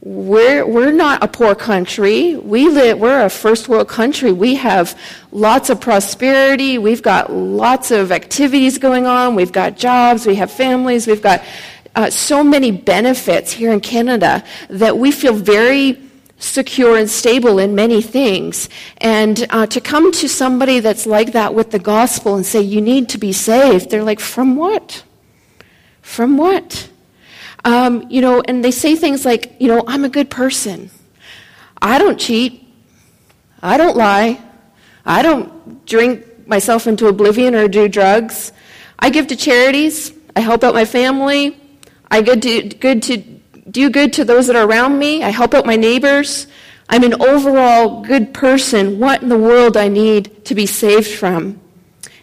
we're, 0.00 0.64
we're 0.64 0.92
not 0.92 1.24
a 1.24 1.26
poor 1.26 1.56
country. 1.56 2.36
We 2.36 2.68
live, 2.68 3.00
we're 3.00 3.24
a 3.24 3.28
first 3.28 3.68
world 3.68 3.88
country. 3.88 4.30
We 4.30 4.54
have 4.54 4.96
lots 5.32 5.68
of 5.68 5.80
prosperity. 5.80 6.78
We've 6.78 7.02
got 7.02 7.32
lots 7.32 7.90
of 7.90 8.12
activities 8.12 8.78
going 8.78 9.04
on. 9.04 9.34
We've 9.34 9.52
got 9.52 9.76
jobs. 9.76 10.26
We 10.26 10.36
have 10.36 10.52
families. 10.52 11.08
We've 11.08 11.22
got 11.22 11.42
uh, 11.94 12.10
so 12.10 12.42
many 12.42 12.70
benefits 12.70 13.52
here 13.52 13.72
in 13.72 13.80
Canada 13.80 14.44
that 14.68 14.96
we 14.98 15.10
feel 15.10 15.34
very 15.34 15.98
secure 16.38 16.96
and 16.96 17.08
stable 17.08 17.58
in 17.58 17.74
many 17.74 18.02
things. 18.02 18.68
And 18.98 19.46
uh, 19.50 19.66
to 19.66 19.80
come 19.80 20.10
to 20.12 20.28
somebody 20.28 20.80
that's 20.80 21.06
like 21.06 21.32
that 21.32 21.54
with 21.54 21.70
the 21.70 21.78
gospel 21.78 22.34
and 22.34 22.44
say, 22.44 22.60
you 22.60 22.80
need 22.80 23.08
to 23.10 23.18
be 23.18 23.32
saved, 23.32 23.90
they're 23.90 24.02
like, 24.02 24.20
from 24.20 24.56
what? 24.56 25.04
From 26.00 26.36
what? 26.36 26.88
Um, 27.64 28.06
you 28.10 28.20
know, 28.20 28.42
and 28.46 28.64
they 28.64 28.72
say 28.72 28.96
things 28.96 29.24
like, 29.24 29.54
you 29.60 29.68
know, 29.68 29.84
I'm 29.86 30.04
a 30.04 30.08
good 30.08 30.30
person. 30.30 30.90
I 31.80 31.98
don't 31.98 32.18
cheat. 32.18 32.66
I 33.62 33.76
don't 33.76 33.96
lie. 33.96 34.42
I 35.06 35.22
don't 35.22 35.86
drink 35.86 36.26
myself 36.46 36.88
into 36.88 37.06
oblivion 37.06 37.54
or 37.54 37.68
do 37.68 37.88
drugs. 37.88 38.52
I 38.98 39.10
give 39.10 39.28
to 39.28 39.36
charities. 39.36 40.12
I 40.34 40.40
help 40.40 40.64
out 40.64 40.74
my 40.74 40.84
family. 40.84 41.56
I 42.12 42.20
good 42.20 42.42
to, 42.42 42.62
good 42.68 43.02
to 43.04 43.16
do 43.70 43.88
good 43.88 44.12
to 44.12 44.24
those 44.26 44.46
that 44.48 44.54
are 44.54 44.68
around 44.68 44.98
me. 44.98 45.22
I 45.22 45.30
help 45.30 45.54
out 45.54 45.64
my 45.64 45.76
neighbors. 45.76 46.46
I'm 46.90 47.04
an 47.04 47.22
overall 47.22 48.02
good 48.02 48.34
person. 48.34 49.00
What 49.00 49.22
in 49.22 49.30
the 49.30 49.38
world 49.38 49.78
I 49.78 49.88
need 49.88 50.44
to 50.44 50.54
be 50.54 50.66
saved 50.66 51.08
from? 51.08 51.58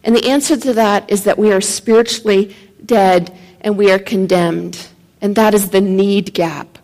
And 0.03 0.15
the 0.15 0.29
answer 0.29 0.55
to 0.57 0.73
that 0.73 1.09
is 1.09 1.23
that 1.23 1.39
we 1.39 1.51
are 1.51 1.59
spiritually 1.59 2.55
dead 2.85 3.35
and 3.61 3.79
we 3.79 3.91
are 3.91 3.97
condemned. 3.97 4.87
And 5.21 5.35
that 5.37 5.55
is 5.55 5.71
the 5.71 5.81
need 5.81 6.35
gap. 6.35 6.77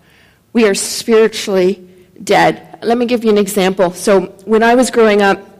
We 0.52 0.68
are 0.68 0.74
spiritually 0.74 1.88
dead. 2.24 2.80
Let 2.82 2.98
me 2.98 3.06
give 3.06 3.24
you 3.24 3.30
an 3.30 3.38
example. 3.38 3.92
So 3.92 4.34
when 4.46 4.64
I 4.64 4.74
was 4.74 4.90
growing 4.90 5.22
up, 5.22 5.55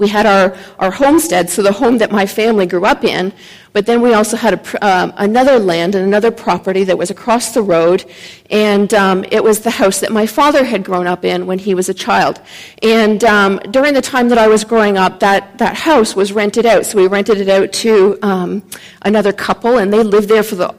we 0.00 0.08
had 0.08 0.26
our, 0.26 0.56
our 0.78 0.90
homestead, 0.90 1.50
so 1.50 1.62
the 1.62 1.70
home 1.70 1.98
that 1.98 2.10
my 2.10 2.26
family 2.26 2.66
grew 2.66 2.86
up 2.86 3.04
in, 3.04 3.32
but 3.72 3.84
then 3.84 4.00
we 4.00 4.14
also 4.14 4.36
had 4.36 4.54
a, 4.54 4.86
um, 4.86 5.12
another 5.18 5.58
land 5.58 5.94
and 5.94 6.04
another 6.04 6.30
property 6.30 6.84
that 6.84 6.96
was 6.96 7.10
across 7.10 7.52
the 7.52 7.62
road, 7.62 8.04
and 8.50 8.92
um, 8.94 9.24
it 9.30 9.44
was 9.44 9.60
the 9.60 9.70
house 9.70 10.00
that 10.00 10.10
my 10.10 10.26
father 10.26 10.64
had 10.64 10.82
grown 10.82 11.06
up 11.06 11.24
in 11.24 11.46
when 11.46 11.58
he 11.58 11.74
was 11.74 11.90
a 11.90 11.94
child. 11.94 12.40
And 12.82 13.22
um, 13.24 13.58
during 13.70 13.92
the 13.92 14.00
time 14.00 14.30
that 14.30 14.38
I 14.38 14.48
was 14.48 14.64
growing 14.64 14.96
up, 14.96 15.20
that, 15.20 15.58
that 15.58 15.76
house 15.76 16.16
was 16.16 16.32
rented 16.32 16.64
out, 16.64 16.86
so 16.86 16.96
we 16.96 17.06
rented 17.06 17.38
it 17.38 17.50
out 17.50 17.70
to 17.74 18.18
um, 18.22 18.62
another 19.02 19.32
couple, 19.32 19.76
and 19.76 19.92
they 19.92 20.02
lived 20.02 20.28
there 20.30 20.42
for 20.42 20.54
the 20.54 20.74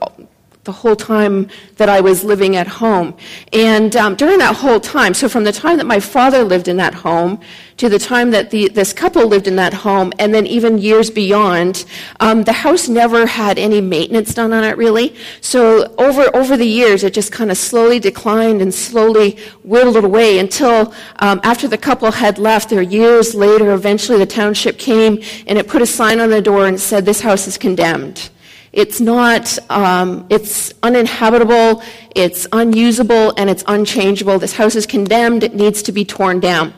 the 0.64 0.72
whole 0.72 0.96
time 0.96 1.48
that 1.78 1.90
I 1.90 2.02
was 2.02 2.24
living 2.24 2.56
at 2.56 2.68
home. 2.68 3.18
And 3.52 3.96
um, 3.96 4.16
during 4.16 4.38
that 4.38 4.56
whole 4.56 4.80
time, 4.80 5.16
so 5.16 5.28
from 5.28 5.44
the 5.44 5.52
time 5.52 5.78
that 5.78 5.88
my 5.88 6.00
father 6.00 6.44
lived 6.44 6.68
in 6.68 6.78
that 6.78 6.94
home 6.94 7.42
to 7.78 7.90
the 7.90 7.98
time 7.98 8.30
that 8.30 8.52
the, 8.52 8.70
this 8.70 8.94
couple 8.94 9.26
lived 9.26 9.48
in 9.48 9.56
that 9.56 9.74
home, 9.74 10.14
and 10.20 10.36
then 10.36 10.46
even 10.46 10.78
years 10.78 11.10
beyond, 11.10 11.86
um, 12.20 12.44
the 12.44 12.54
house 12.54 12.88
never 12.88 13.26
had 13.26 13.58
any 13.58 13.82
maintenance 13.82 14.36
done 14.36 14.54
on 14.54 14.64
it 14.64 14.78
really. 14.78 15.16
So 15.42 15.96
over, 15.98 16.30
over 16.36 16.56
the 16.56 16.68
years, 16.68 17.04
it 17.04 17.16
just 17.16 17.32
kind 17.32 17.50
of 17.50 17.58
slowly 17.58 18.00
declined 18.00 18.62
and 18.62 18.72
slowly 18.72 19.40
whittled 19.64 20.04
away 20.04 20.38
until 20.38 20.94
um, 21.18 21.42
after 21.44 21.68
the 21.68 21.78
couple 21.78 22.12
had 22.12 22.38
left, 22.38 22.70
there 22.70 22.84
years 22.84 23.34
later, 23.34 23.74
eventually 23.74 24.20
the 24.20 24.28
township 24.28 24.78
came 24.78 25.24
and 25.48 25.58
it 25.58 25.68
put 25.68 25.82
a 25.82 25.88
sign 25.88 26.20
on 26.20 26.30
the 26.30 26.42
door 26.42 26.68
and 26.68 26.80
said, 26.80 27.04
This 27.04 27.22
house 27.22 27.48
is 27.48 27.58
condemned. 27.58 28.30
It's 28.74 29.02
not, 29.02 29.58
um, 29.70 30.26
it's 30.30 30.74
uninhabitable, 30.82 31.84
it's 32.16 32.48
unusable, 32.54 33.34
and 33.36 33.50
it's 33.50 33.64
unchangeable. 33.68 34.40
This 34.40 34.54
house 34.54 34.76
is 34.76 34.86
condemned, 34.86 35.44
it 35.44 35.54
needs 35.54 35.82
to 35.84 35.92
be 35.92 36.06
torn 36.06 36.40
down. 36.40 36.74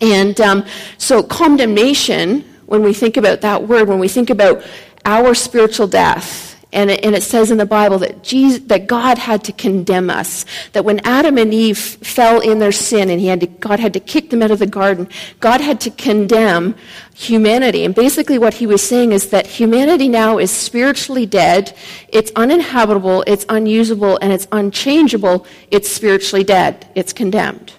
And 0.00 0.40
um, 0.40 0.64
so, 0.96 1.22
condemnation, 1.22 2.42
when 2.64 2.82
we 2.82 2.94
think 2.94 3.18
about 3.18 3.42
that 3.42 3.68
word, 3.68 3.86
when 3.88 3.98
we 3.98 4.08
think 4.08 4.30
about 4.30 4.64
our 5.04 5.34
spiritual 5.34 5.86
death, 5.86 6.49
and 6.72 6.90
it, 6.90 7.04
and 7.04 7.14
it, 7.14 7.22
says 7.22 7.50
in 7.50 7.58
the 7.58 7.66
Bible 7.66 7.98
that, 7.98 8.22
Jesus, 8.22 8.60
that 8.66 8.86
God 8.86 9.18
had 9.18 9.42
to 9.44 9.52
condemn 9.52 10.08
us. 10.08 10.46
That 10.72 10.84
when 10.84 11.00
Adam 11.00 11.36
and 11.36 11.52
Eve 11.52 11.78
fell 11.78 12.40
in 12.40 12.60
their 12.60 12.72
sin 12.72 13.10
and 13.10 13.20
he 13.20 13.26
had 13.26 13.40
to, 13.40 13.46
God 13.46 13.80
had 13.80 13.92
to 13.94 14.00
kick 14.00 14.30
them 14.30 14.42
out 14.42 14.52
of 14.52 14.60
the 14.60 14.66
garden, 14.66 15.08
God 15.40 15.60
had 15.60 15.80
to 15.80 15.90
condemn 15.90 16.76
humanity. 17.14 17.84
And 17.84 17.94
basically 17.94 18.38
what 18.38 18.54
he 18.54 18.66
was 18.66 18.86
saying 18.86 19.12
is 19.12 19.30
that 19.30 19.46
humanity 19.46 20.08
now 20.08 20.38
is 20.38 20.50
spiritually 20.50 21.26
dead, 21.26 21.76
it's 22.08 22.30
uninhabitable, 22.36 23.24
it's 23.26 23.44
unusable, 23.48 24.18
and 24.22 24.32
it's 24.32 24.46
unchangeable. 24.52 25.46
It's 25.70 25.90
spiritually 25.90 26.44
dead. 26.44 26.86
It's 26.94 27.12
condemned. 27.12 27.72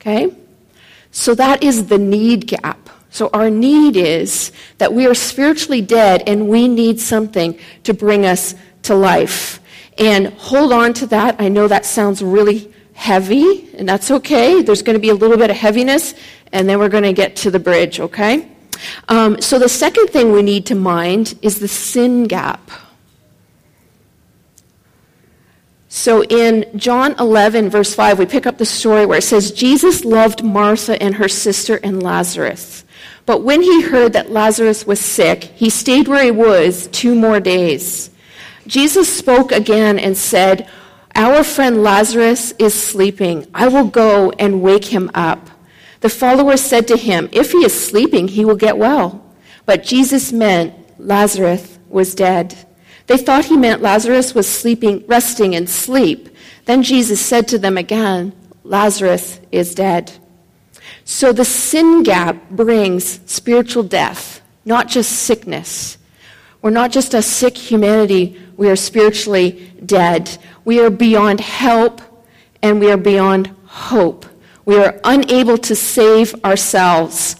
Okay? 0.00 0.34
So 1.10 1.34
that 1.34 1.62
is 1.62 1.88
the 1.88 1.98
need 1.98 2.46
gap. 2.46 2.88
So 3.10 3.30
our 3.32 3.50
need 3.50 3.96
is 3.96 4.52
that 4.78 4.92
we 4.92 5.06
are 5.06 5.14
spiritually 5.14 5.80
dead 5.80 6.22
and 6.26 6.48
we 6.48 6.68
need 6.68 7.00
something 7.00 7.58
to 7.84 7.94
bring 7.94 8.26
us 8.26 8.54
to 8.82 8.94
life. 8.94 9.60
And 9.96 10.28
hold 10.34 10.72
on 10.72 10.92
to 10.94 11.06
that. 11.08 11.36
I 11.40 11.48
know 11.48 11.68
that 11.68 11.84
sounds 11.84 12.22
really 12.22 12.72
heavy, 12.98 13.68
and 13.76 13.88
that's 13.88 14.10
okay. 14.10 14.62
There's 14.62 14.82
going 14.82 14.94
to 14.94 15.00
be 15.00 15.08
a 15.08 15.14
little 15.14 15.36
bit 15.36 15.50
of 15.50 15.56
heaviness, 15.56 16.14
and 16.52 16.68
then 16.68 16.78
we're 16.78 16.88
going 16.88 17.04
to 17.04 17.12
get 17.12 17.36
to 17.36 17.50
the 17.50 17.58
bridge, 17.58 18.00
okay? 18.00 18.50
Um, 19.08 19.40
so 19.40 19.58
the 19.58 19.68
second 19.68 20.08
thing 20.08 20.32
we 20.32 20.42
need 20.42 20.66
to 20.66 20.74
mind 20.74 21.38
is 21.42 21.60
the 21.60 21.68
sin 21.68 22.24
gap. 22.24 22.70
So 25.88 26.22
in 26.24 26.66
John 26.76 27.14
11, 27.18 27.70
verse 27.70 27.94
5, 27.94 28.18
we 28.18 28.26
pick 28.26 28.46
up 28.46 28.58
the 28.58 28.66
story 28.66 29.06
where 29.06 29.18
it 29.18 29.22
says, 29.22 29.50
Jesus 29.52 30.04
loved 30.04 30.44
Martha 30.44 31.00
and 31.02 31.14
her 31.14 31.28
sister 31.28 31.80
and 31.82 32.02
Lazarus. 32.02 32.84
But 33.28 33.42
when 33.42 33.60
he 33.60 33.82
heard 33.82 34.14
that 34.14 34.30
Lazarus 34.30 34.86
was 34.86 34.98
sick, 34.98 35.44
he 35.54 35.68
stayed 35.68 36.08
where 36.08 36.24
he 36.24 36.30
was 36.30 36.86
two 36.86 37.14
more 37.14 37.40
days. 37.40 38.08
Jesus 38.66 39.06
spoke 39.14 39.52
again 39.52 39.98
and 39.98 40.16
said, 40.16 40.66
Our 41.14 41.44
friend 41.44 41.82
Lazarus 41.82 42.54
is 42.58 42.72
sleeping. 42.72 43.46
I 43.52 43.68
will 43.68 43.84
go 43.84 44.30
and 44.38 44.62
wake 44.62 44.86
him 44.86 45.10
up. 45.12 45.50
The 46.00 46.08
followers 46.08 46.62
said 46.62 46.88
to 46.88 46.96
him, 46.96 47.28
If 47.30 47.52
he 47.52 47.58
is 47.58 47.78
sleeping, 47.78 48.28
he 48.28 48.46
will 48.46 48.56
get 48.56 48.78
well. 48.78 49.22
But 49.66 49.84
Jesus 49.84 50.32
meant 50.32 50.72
Lazarus 50.98 51.78
was 51.90 52.14
dead. 52.14 52.56
They 53.08 53.18
thought 53.18 53.44
he 53.44 53.58
meant 53.58 53.82
Lazarus 53.82 54.34
was 54.34 54.48
sleeping, 54.48 55.04
resting 55.06 55.52
in 55.52 55.66
sleep. 55.66 56.34
Then 56.64 56.82
Jesus 56.82 57.20
said 57.20 57.46
to 57.48 57.58
them 57.58 57.76
again, 57.76 58.32
Lazarus 58.64 59.38
is 59.52 59.74
dead. 59.74 60.12
So 61.04 61.32
the 61.32 61.44
sin 61.44 62.02
gap 62.02 62.50
brings 62.50 63.20
spiritual 63.30 63.82
death, 63.82 64.40
not 64.64 64.88
just 64.88 65.10
sickness. 65.10 65.98
We're 66.60 66.70
not 66.70 66.90
just 66.90 67.14
a 67.14 67.22
sick 67.22 67.56
humanity, 67.56 68.38
we 68.58 68.68
are 68.68 68.76
spiritually 68.76 69.72
dead. 69.86 70.36
We 70.64 70.80
are 70.80 70.90
beyond 70.90 71.40
help 71.40 72.02
and 72.60 72.80
we 72.80 72.90
are 72.90 72.96
beyond 72.96 73.46
hope. 73.64 74.26
We 74.64 74.76
are 74.76 75.00
unable 75.04 75.56
to 75.58 75.76
save 75.76 76.34
ourselves. 76.44 77.36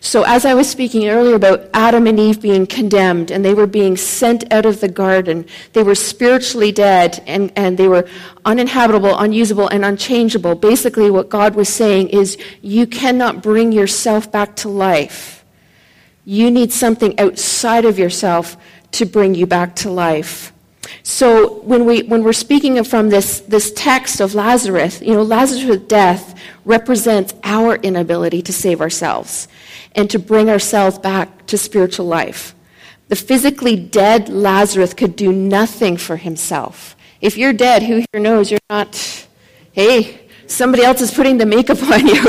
So, 0.00 0.24
as 0.24 0.44
I 0.44 0.54
was 0.54 0.68
speaking 0.68 1.08
earlier 1.08 1.34
about 1.34 1.68
Adam 1.74 2.06
and 2.06 2.18
Eve 2.18 2.40
being 2.40 2.66
condemned 2.66 3.30
and 3.30 3.44
they 3.44 3.54
were 3.54 3.66
being 3.66 3.96
sent 3.96 4.50
out 4.52 4.66
of 4.66 4.80
the 4.80 4.88
garden, 4.88 5.46
they 5.72 5.82
were 5.82 5.94
spiritually 5.94 6.72
dead 6.72 7.22
and, 7.26 7.52
and 7.56 7.78
they 7.78 7.88
were 7.88 8.08
uninhabitable, 8.44 9.18
unusable, 9.18 9.68
and 9.68 9.84
unchangeable. 9.84 10.54
Basically, 10.54 11.10
what 11.10 11.28
God 11.28 11.54
was 11.54 11.68
saying 11.68 12.08
is, 12.08 12.36
you 12.60 12.86
cannot 12.86 13.42
bring 13.42 13.72
yourself 13.72 14.30
back 14.30 14.56
to 14.56 14.68
life. 14.68 15.44
You 16.24 16.50
need 16.50 16.72
something 16.72 17.18
outside 17.18 17.84
of 17.84 17.98
yourself 17.98 18.56
to 18.92 19.06
bring 19.06 19.34
you 19.34 19.46
back 19.46 19.74
to 19.76 19.90
life. 19.90 20.52
So 21.02 21.60
when, 21.60 21.84
we, 21.84 22.02
when 22.02 22.22
we're 22.22 22.32
speaking 22.32 22.82
from 22.84 23.08
this, 23.08 23.40
this 23.40 23.72
text 23.72 24.20
of 24.20 24.34
Lazarus, 24.34 25.00
you 25.00 25.14
know, 25.14 25.22
Lazarus' 25.22 25.80
death 25.86 26.38
represents 26.64 27.34
our 27.44 27.76
inability 27.76 28.42
to 28.42 28.52
save 28.52 28.80
ourselves 28.80 29.48
and 29.94 30.10
to 30.10 30.18
bring 30.18 30.48
ourselves 30.48 30.98
back 30.98 31.46
to 31.46 31.58
spiritual 31.58 32.06
life. 32.06 32.54
The 33.08 33.16
physically 33.16 33.76
dead 33.76 34.28
Lazarus 34.28 34.94
could 34.94 35.16
do 35.16 35.32
nothing 35.32 35.96
for 35.96 36.16
himself. 36.16 36.96
If 37.20 37.36
you're 37.36 37.52
dead, 37.52 37.82
who 37.82 38.04
here 38.12 38.20
knows 38.20 38.50
you're 38.50 38.60
not, 38.70 39.26
hey, 39.72 40.22
Somebody 40.52 40.82
else 40.82 41.00
is 41.00 41.10
putting 41.10 41.38
the 41.38 41.46
makeup 41.46 41.82
on 41.90 42.06
you. 42.06 42.22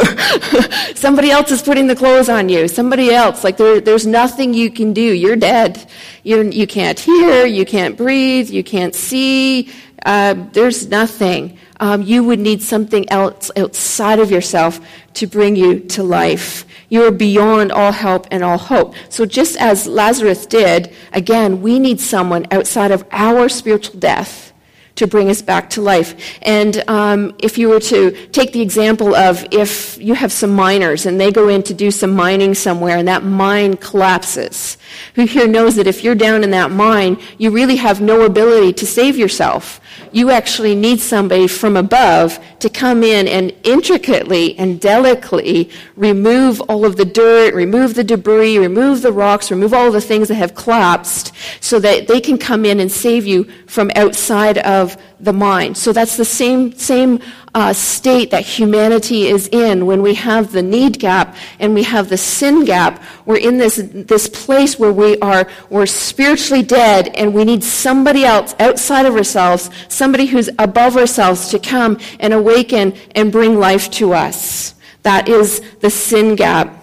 Somebody 0.96 1.30
else 1.30 1.52
is 1.52 1.62
putting 1.62 1.88
the 1.88 1.96
clothes 1.96 2.30
on 2.30 2.48
you. 2.48 2.68
Somebody 2.68 3.12
else. 3.12 3.44
Like 3.44 3.58
there, 3.58 3.82
there's 3.82 4.08
nothing 4.08 4.54
you 4.54 4.72
can 4.72 4.94
do. 4.94 5.02
You're 5.02 5.36
dead. 5.36 5.86
You're, 6.24 6.44
you 6.44 6.66
can't 6.66 6.98
hear. 6.98 7.46
You 7.46 7.66
can't 7.66 7.98
breathe. 7.98 8.50
You 8.50 8.64
can't 8.64 8.96
see. 8.96 9.70
Uh, 10.06 10.36
there's 10.54 10.88
nothing. 10.88 11.58
Um, 11.80 12.02
you 12.02 12.24
would 12.24 12.40
need 12.40 12.62
something 12.62 13.10
else 13.10 13.52
outside 13.58 14.20
of 14.20 14.32
yourself 14.32 14.80
to 15.16 15.28
bring 15.28 15.58
you 15.58 15.82
to 15.82 16.04
life. 16.04 16.66
You 16.94 17.08
are 17.08 17.12
beyond 17.12 17.72
all 17.72 17.92
help 17.92 18.28
and 18.30 18.44
all 18.44 18.60
hope. 18.60 18.94
So 19.10 19.26
just 19.26 19.58
as 19.58 19.88
Lazarus 19.88 20.46
did, 20.46 20.94
again, 21.12 21.64
we 21.64 21.80
need 21.80 22.00
someone 22.00 22.46
outside 22.52 22.92
of 22.92 23.04
our 23.10 23.50
spiritual 23.50 24.00
death 24.00 24.53
to 24.96 25.08
bring 25.08 25.30
us 25.30 25.42
back 25.42 25.70
to 25.72 25.82
life. 25.82 26.16
And 26.42 26.84
um, 26.88 27.36
if 27.40 27.58
you 27.58 27.70
were 27.70 27.80
to 27.80 28.12
take 28.28 28.54
the 28.54 28.62
example 28.62 29.16
of 29.16 29.46
if 29.52 29.98
you 29.98 30.14
have 30.14 30.32
some 30.32 30.52
miners 30.52 31.06
and 31.06 31.20
they 31.20 31.32
go 31.32 31.48
in 31.48 31.64
to 31.64 31.74
do 31.74 31.92
some 31.92 32.12
mining 32.12 32.54
somewhere 32.54 32.98
and 32.98 33.08
that 33.08 33.24
mine 33.24 33.78
collapses, 33.78 34.78
who 35.16 35.26
here 35.26 35.48
knows 35.48 35.76
that 35.76 35.88
if 35.88 36.04
you're 36.04 36.16
down 36.16 36.44
in 36.44 36.52
that 36.52 36.72
mine, 36.72 37.20
you 37.38 37.50
really 37.50 37.78
have 37.78 38.02
no 38.02 38.22
ability 38.22 38.74
to 38.74 38.86
save 38.86 39.18
yourself 39.18 39.80
you 40.14 40.30
actually 40.30 40.76
need 40.76 41.00
somebody 41.00 41.48
from 41.48 41.76
above 41.76 42.40
to 42.60 42.70
come 42.70 43.04
in 43.04 43.28
and 43.28 43.54
intricately 43.64 44.58
and 44.58 44.80
delicately 44.80 45.70
remove 45.96 46.62
all 46.62 46.86
of 46.86 46.96
the 46.96 47.06
dirt, 47.06 47.54
remove 47.54 47.96
the 47.96 48.04
debris, 48.04 48.58
remove 48.58 49.02
the 49.02 49.12
rocks, 49.12 49.50
remove 49.50 49.74
all 49.74 49.92
the 49.92 50.00
things 50.00 50.28
that 50.28 50.36
have 50.36 50.54
collapsed 50.54 51.34
so 51.60 51.80
that 51.80 52.08
they 52.08 52.22
can 52.22 52.38
come 52.38 52.64
in 52.64 52.80
and 52.80 52.92
save 52.92 53.26
you 53.26 53.44
from 53.66 53.92
outside 53.96 54.60
of 54.60 54.83
the 55.20 55.34
mind. 55.34 55.78
So 55.78 55.94
that's 55.94 56.18
the 56.18 56.26
same, 56.26 56.74
same 56.74 57.20
uh, 57.56 57.74
state 57.74 58.32
that 58.32 58.44
humanity 58.44 59.28
is 59.28 59.48
in 59.50 59.86
when 59.86 60.02
we 60.02 60.14
have 60.16 60.52
the 60.52 60.62
need 60.62 61.00
gap 61.00 61.36
and 61.60 61.74
we 61.74 61.84
have 61.84 62.10
the 62.10 62.18
sin 62.18 62.66
gap. 62.66 63.02
We're 63.26 63.38
in 63.50 63.58
this, 63.58 63.76
this 63.94 64.28
place 64.28 64.80
where 64.80 64.92
we 64.92 65.18
are, 65.20 65.48
we're 65.70 65.86
spiritually 65.86 66.64
dead 66.64 67.10
and 67.16 67.34
we 67.34 67.44
need 67.44 67.64
somebody 67.64 68.26
else 68.26 68.56
outside 68.60 69.06
of 69.06 69.16
ourselves, 69.16 69.70
somebody 69.88 70.26
who's 70.26 70.50
above 70.60 70.98
ourselves 70.98 71.50
to 71.50 71.60
come 71.60 72.00
and 72.20 72.34
awaken 72.34 72.94
and 73.16 73.32
bring 73.32 73.60
life 73.60 73.90
to 73.92 74.14
us. 74.14 74.76
That 75.04 75.28
is 75.30 75.62
the 75.82 75.90
sin 75.90 76.36
gap. 76.36 76.80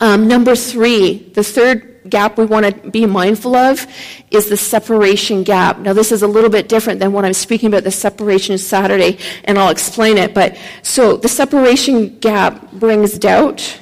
Um, 0.00 0.26
number 0.26 0.56
three, 0.56 1.30
the 1.34 1.44
third 1.44 1.91
gap 2.08 2.38
we 2.38 2.44
want 2.44 2.66
to 2.66 2.90
be 2.90 3.06
mindful 3.06 3.54
of 3.54 3.86
is 4.30 4.48
the 4.48 4.56
separation 4.56 5.42
gap. 5.42 5.78
Now, 5.78 5.92
this 5.92 6.12
is 6.12 6.22
a 6.22 6.26
little 6.26 6.50
bit 6.50 6.68
different 6.68 7.00
than 7.00 7.12
what 7.12 7.24
I'm 7.24 7.32
speaking 7.32 7.68
about 7.68 7.84
the 7.84 7.90
separation 7.90 8.58
Saturday, 8.58 9.18
and 9.44 9.58
I'll 9.58 9.70
explain 9.70 10.18
it. 10.18 10.34
But 10.34 10.56
so 10.82 11.16
the 11.16 11.28
separation 11.28 12.18
gap 12.18 12.72
brings 12.72 13.18
doubt, 13.18 13.80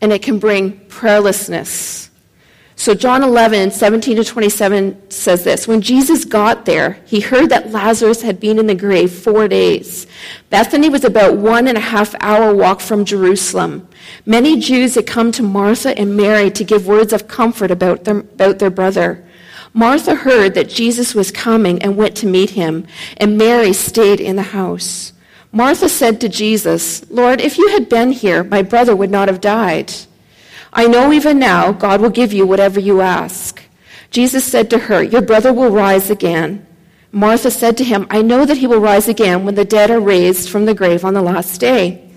and 0.00 0.12
it 0.12 0.22
can 0.22 0.38
bring 0.38 0.78
prayerlessness. 0.86 1.87
So 2.88 2.94
John 2.94 3.22
11, 3.22 3.72
17 3.72 4.16
to 4.16 4.24
27 4.24 5.10
says 5.10 5.44
this. 5.44 5.68
When 5.68 5.82
Jesus 5.82 6.24
got 6.24 6.64
there, 6.64 6.92
he 7.04 7.20
heard 7.20 7.50
that 7.50 7.70
Lazarus 7.70 8.22
had 8.22 8.40
been 8.40 8.58
in 8.58 8.66
the 8.66 8.74
grave 8.74 9.12
four 9.12 9.46
days. 9.46 10.06
Bethany 10.48 10.88
was 10.88 11.04
about 11.04 11.36
one 11.36 11.68
and 11.68 11.76
a 11.76 11.82
half 11.82 12.14
hour 12.20 12.54
walk 12.54 12.80
from 12.80 13.04
Jerusalem. 13.04 13.86
Many 14.24 14.58
Jews 14.58 14.94
had 14.94 15.06
come 15.06 15.32
to 15.32 15.42
Martha 15.42 15.98
and 15.98 16.16
Mary 16.16 16.50
to 16.52 16.64
give 16.64 16.86
words 16.86 17.12
of 17.12 17.28
comfort 17.28 17.70
about 17.70 18.04
their, 18.04 18.20
about 18.20 18.58
their 18.58 18.70
brother. 18.70 19.22
Martha 19.74 20.14
heard 20.14 20.54
that 20.54 20.70
Jesus 20.70 21.14
was 21.14 21.30
coming 21.30 21.82
and 21.82 21.94
went 21.94 22.16
to 22.16 22.26
meet 22.26 22.48
him, 22.48 22.86
and 23.18 23.36
Mary 23.36 23.74
stayed 23.74 24.18
in 24.18 24.36
the 24.36 24.56
house. 24.56 25.12
Martha 25.52 25.90
said 25.90 26.22
to 26.22 26.28
Jesus, 26.30 27.04
Lord, 27.10 27.42
if 27.42 27.58
you 27.58 27.68
had 27.68 27.90
been 27.90 28.12
here, 28.12 28.42
my 28.44 28.62
brother 28.62 28.96
would 28.96 29.10
not 29.10 29.28
have 29.28 29.42
died. 29.42 29.92
I 30.78 30.86
know 30.86 31.10
even 31.10 31.40
now 31.40 31.72
God 31.72 32.00
will 32.00 32.08
give 32.08 32.32
you 32.32 32.46
whatever 32.46 32.78
you 32.78 33.00
ask. 33.00 33.60
Jesus 34.12 34.44
said 34.44 34.70
to 34.70 34.78
her, 34.78 35.02
Your 35.02 35.22
brother 35.22 35.52
will 35.52 35.72
rise 35.72 36.08
again. 36.08 36.64
Martha 37.10 37.50
said 37.50 37.76
to 37.78 37.84
him, 37.84 38.06
I 38.10 38.22
know 38.22 38.46
that 38.46 38.58
he 38.58 38.68
will 38.68 38.78
rise 38.78 39.08
again 39.08 39.44
when 39.44 39.56
the 39.56 39.64
dead 39.64 39.90
are 39.90 39.98
raised 39.98 40.48
from 40.48 40.66
the 40.66 40.74
grave 40.74 41.04
on 41.04 41.14
the 41.14 41.20
last 41.20 41.60
day. 41.60 42.08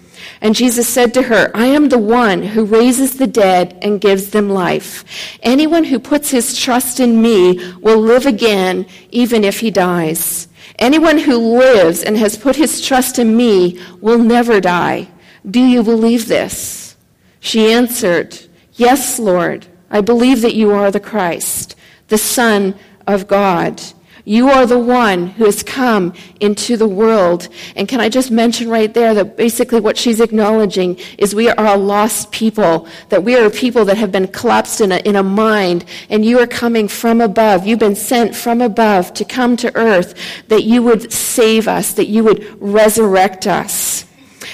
And 0.41 0.53
Jesus 0.53 0.88
said 0.88 1.12
to 1.15 1.24
her, 1.24 1.50
I 1.56 1.65
am 1.65 1.89
the 1.89 1.98
one 1.98 2.44
who 2.44 2.63
raises 2.65 3.18
the 3.18 3.25
dead 3.25 3.80
and 3.82 4.00
gives 4.00 4.30
them 4.30 4.48
life. 4.48 5.06
Anyone 5.41 5.86
who 5.86 5.98
puts 5.98 6.30
his 6.30 6.56
trust 6.56 7.00
in 7.00 7.20
me 7.20 7.74
will 7.79 8.00
live 8.00 8.27
again, 8.27 8.86
even 9.09 9.44
if 9.44 9.59
he 9.59 9.72
dies. 9.72 10.48
Anyone 10.77 11.18
who 11.18 11.57
lives 11.57 12.03
and 12.03 12.16
has 12.16 12.38
put 12.38 12.55
his 12.55 12.79
trust 12.79 13.18
in 13.18 13.36
me 13.36 13.81
will 14.01 14.20
never 14.20 14.62
die. 14.62 15.07
Do 15.50 15.59
you 15.59 15.81
believe 15.81 16.27
this? 16.27 16.96
She 17.40 17.74
answered, 17.74 18.38
Yes, 18.74 19.20
Lord, 19.20 19.68
I 19.90 20.01
believe 20.01 20.42
that 20.42 20.55
you 20.55 20.72
are 20.72 20.92
the 20.92 21.00
Christ, 21.00 21.75
the 22.07 22.18
Son 22.18 22.75
of 23.07 23.27
God. 23.27 23.81
You 24.24 24.50
are 24.50 24.66
the 24.66 24.79
one 24.79 25.27
who 25.27 25.46
has 25.46 25.64
come 25.64 26.14
into 26.40 26.77
the 26.77 26.88
world. 26.88 27.50
And 27.75 27.88
can 27.88 28.00
I 28.00 28.07
just 28.07 28.29
mention 28.29 28.70
right 28.70 28.94
there 28.94 29.14
that 29.16 29.36
basically 29.36 29.79
what 29.79 29.98
she's 29.98 30.20
acknowledging 30.20 31.00
is 31.18 31.34
we 31.34 31.50
are 31.50 31.66
a 31.66 31.77
lost 31.77 32.31
people, 32.31 32.88
that 33.10 33.24
we 33.24 33.36
are 33.36 33.50
people 33.50 33.84
that 33.86 33.98
have 33.98 34.12
been 34.12 34.27
collapsed 34.27 34.79
in 34.79 34.92
a, 34.92 34.98
in 34.98 35.16
a 35.16 35.24
mind, 35.24 35.86
and 36.10 36.24
you 36.24 36.40
are 36.40 36.48
coming 36.48 36.88
from 36.88 37.20
above. 37.20 37.66
You've 37.66 37.79
been 37.79 37.96
sent 37.96 38.36
from 38.36 38.62
above 38.62 39.14
to 39.16 39.25
come 39.25 39.57
to 39.57 39.75
earth, 39.75 40.14
that 40.50 40.64
you 40.64 40.84
would 40.84 41.12
save 41.12 41.68
us, 41.68 41.94
that 41.94 42.07
you 42.07 42.24
would 42.24 42.62
resurrect 42.62 43.48
us. 43.48 44.05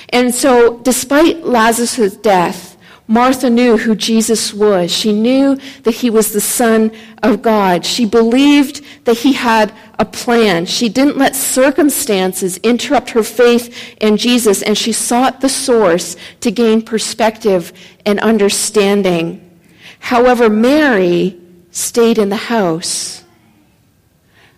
And 0.09 0.33
so, 0.33 0.79
despite 0.79 1.45
Lazarus' 1.45 2.15
death, 2.15 2.66
Martha 3.09 3.49
knew 3.49 3.77
who 3.77 3.95
Jesus 3.95 4.53
was. 4.53 4.91
She 4.91 5.13
knew 5.13 5.57
that 5.83 5.95
he 5.95 6.09
was 6.09 6.33
the 6.33 6.41
Son 6.41 6.91
of 7.23 7.41
God. 7.41 7.85
She 7.85 8.05
believed 8.05 8.83
that 9.05 9.17
he 9.17 9.31
had 9.31 9.73
a 9.97 10.03
plan. 10.03 10.65
She 10.65 10.89
didn't 10.89 11.17
let 11.17 11.33
circumstances 11.33 12.57
interrupt 12.57 13.11
her 13.11 13.23
faith 13.23 13.95
in 14.01 14.17
Jesus, 14.17 14.61
and 14.61 14.77
she 14.77 14.91
sought 14.91 15.39
the 15.39 15.47
source 15.47 16.17
to 16.41 16.51
gain 16.51 16.81
perspective 16.81 17.71
and 18.05 18.19
understanding. 18.19 19.57
However, 19.99 20.49
Mary 20.49 21.39
stayed 21.71 22.17
in 22.17 22.27
the 22.27 22.35
house. 22.35 23.23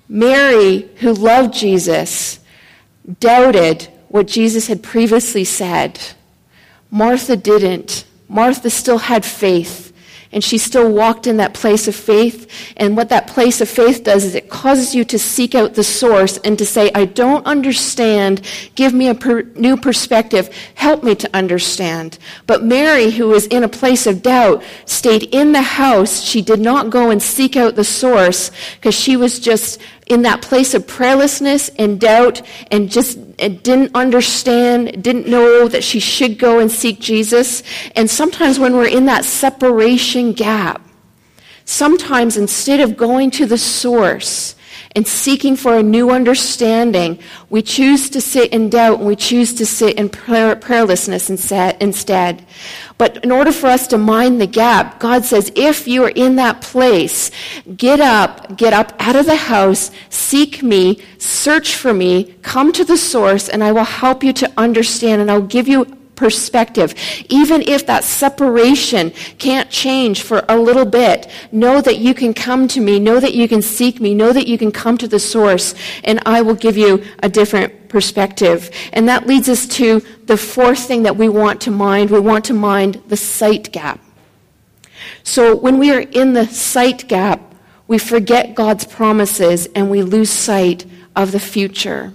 Mary, 0.08 0.90
who 0.98 1.14
loved 1.14 1.54
Jesus, 1.54 2.40
doubted 3.20 3.88
what 4.08 4.26
Jesus 4.26 4.66
had 4.66 4.82
previously 4.82 5.44
said. 5.44 6.00
Martha 6.90 7.38
didn't. 7.38 8.06
Martha 8.30 8.70
still 8.70 9.00
had 9.00 9.26
faith. 9.26 9.88
And 10.32 10.44
she 10.44 10.60
still 10.60 10.92
walked 10.94 11.26
in 11.26 11.38
that 11.38 11.56
place 11.56 11.88
of 11.88 11.96
faith. 11.96 12.48
And 12.78 12.96
what 12.96 13.10
that 13.10 13.26
place 13.26 13.62
of 13.62 13.68
faith 13.68 14.04
does 14.04 14.24
is 14.24 14.36
it 14.36 14.48
causes 14.48 14.94
you 14.94 15.04
to 15.06 15.18
seek 15.18 15.56
out 15.56 15.74
the 15.74 15.84
source 15.84 16.38
and 16.38 16.56
to 16.60 16.68
say, 16.68 16.92
I 16.94 17.06
don't 17.06 17.44
understand. 17.48 18.42
Give 18.76 18.94
me 18.94 19.08
a 19.08 19.16
per- 19.16 19.42
new 19.56 19.76
perspective. 19.76 20.54
Help 20.76 21.04
me 21.04 21.16
to 21.16 21.30
understand. 21.36 22.20
But 22.46 22.64
Mary, 22.64 23.10
who 23.10 23.30
was 23.30 23.48
in 23.48 23.64
a 23.64 23.68
place 23.68 24.06
of 24.06 24.22
doubt, 24.22 24.64
stayed 24.86 25.24
in 25.34 25.52
the 25.52 25.64
house. 25.64 26.22
She 26.22 26.44
did 26.44 26.60
not 26.60 26.92
go 26.92 27.10
and 27.10 27.24
seek 27.24 27.58
out 27.58 27.74
the 27.74 27.84
source 27.84 28.52
because 28.76 28.94
she 28.94 29.18
was 29.18 29.40
just 29.40 29.82
in 30.06 30.22
that 30.24 30.44
place 30.44 30.76
of 30.76 30.86
prayerlessness 30.86 31.72
and 31.80 32.00
doubt 32.00 32.44
and 32.70 32.92
just 32.92 33.18
didn't 33.48 33.92
understand, 33.96 35.02
didn't 35.04 35.28
know 35.28 35.68
that 35.68 35.84
she 35.84 36.00
should 36.00 36.38
go 36.38 36.60
and 36.60 36.70
seek 36.70 37.00
Jesus. 37.00 37.64
And 37.96 38.10
sometimes 38.10 38.60
when 38.60 38.76
we're 38.76 38.88
in 38.88 39.06
that 39.06 39.26
separation 39.26 40.34
gap, 40.34 40.82
sometimes 41.66 42.38
instead 42.38 42.80
of 42.80 42.98
going 42.98 43.32
to 43.32 43.46
the 43.46 43.58
source 43.58 44.56
and 44.96 45.08
seeking 45.08 45.56
for 45.56 45.78
a 45.78 45.84
new 45.84 46.10
understanding, 46.10 47.20
we 47.50 47.62
choose 47.62 48.10
to 48.10 48.20
sit 48.20 48.52
in 48.52 48.70
doubt 48.70 48.98
and 48.98 49.08
we 49.08 49.16
choose 49.16 49.54
to 49.54 49.66
sit 49.66 49.98
in 49.98 50.10
prayer, 50.10 50.56
prayerlessness 50.56 51.30
instead. 51.80 52.46
But 52.98 53.24
in 53.24 53.32
order 53.32 53.52
for 53.52 53.68
us 53.68 53.88
to 53.88 53.98
mind 54.00 54.42
the 54.42 54.48
gap, 54.48 55.00
God 55.00 55.26
says, 55.26 55.52
if 55.56 55.88
you 55.88 56.04
are 56.06 56.10
in 56.10 56.38
that 56.38 56.62
place, 56.62 57.30
get 57.78 58.00
up, 58.00 58.58
get 58.58 58.74
up 58.74 58.94
out 59.00 59.16
of 59.16 59.28
the 59.28 59.36
house, 59.36 59.92
seek 60.10 60.64
me, 60.64 61.00
search 61.20 61.76
for 61.76 61.94
me, 61.94 62.36
come 62.42 62.74
to 62.74 62.84
the 62.84 62.98
source, 62.98 63.48
and 63.48 63.64
I 63.64 63.72
will 63.72 63.84
help 63.84 64.24
you 64.24 64.34
to 64.34 64.52
understand 64.58 65.22
and 65.22 65.30
I'll 65.30 65.42
give 65.42 65.68
you 65.68 65.99
perspective. 66.20 66.94
Even 67.30 67.62
if 67.62 67.86
that 67.88 68.04
separation 68.04 69.12
can't 69.38 69.70
change 69.70 70.22
for 70.22 70.44
a 70.50 70.58
little 70.58 70.86
bit, 70.86 71.32
know 71.54 71.80
that 71.80 72.00
you 72.00 72.14
can 72.14 72.34
come 72.34 72.68
to 72.68 72.82
me, 72.82 73.00
know 73.00 73.22
that 73.22 73.34
you 73.34 73.48
can 73.48 73.62
seek 73.62 74.02
me, 74.02 74.14
know 74.14 74.34
that 74.34 74.46
you 74.46 74.58
can 74.58 74.70
come 74.70 74.98
to 74.98 75.08
the 75.08 75.18
source, 75.18 75.74
and 76.04 76.20
I 76.26 76.42
will 76.42 76.56
give 76.56 76.76
you 76.76 77.02
a 77.24 77.30
different 77.30 77.88
perspective. 77.88 78.70
And 78.92 79.08
that 79.08 79.28
leads 79.28 79.48
us 79.48 79.66
to 79.80 80.02
the 80.26 80.36
fourth 80.36 80.80
thing 80.80 81.04
that 81.04 81.16
we 81.16 81.30
want 81.30 81.62
to 81.62 81.72
mind. 81.72 82.12
We 82.12 82.20
want 82.20 82.44
to 82.46 82.54
mind 82.54 83.02
the 83.08 83.18
sight 83.18 83.72
gap. 83.72 84.02
So 85.24 85.56
when 85.56 85.80
we 85.80 85.92
are 85.92 86.02
in 86.02 86.34
the 86.34 86.48
sight 86.48 87.08
gap, 87.08 87.40
we 87.88 87.98
forget 87.98 88.56
God's 88.56 88.86
promises 88.86 89.70
and 89.74 89.90
we 89.90 90.04
lose 90.04 90.30
sight 90.30 90.86
of 91.16 91.32
the 91.32 91.40
future. 91.40 92.14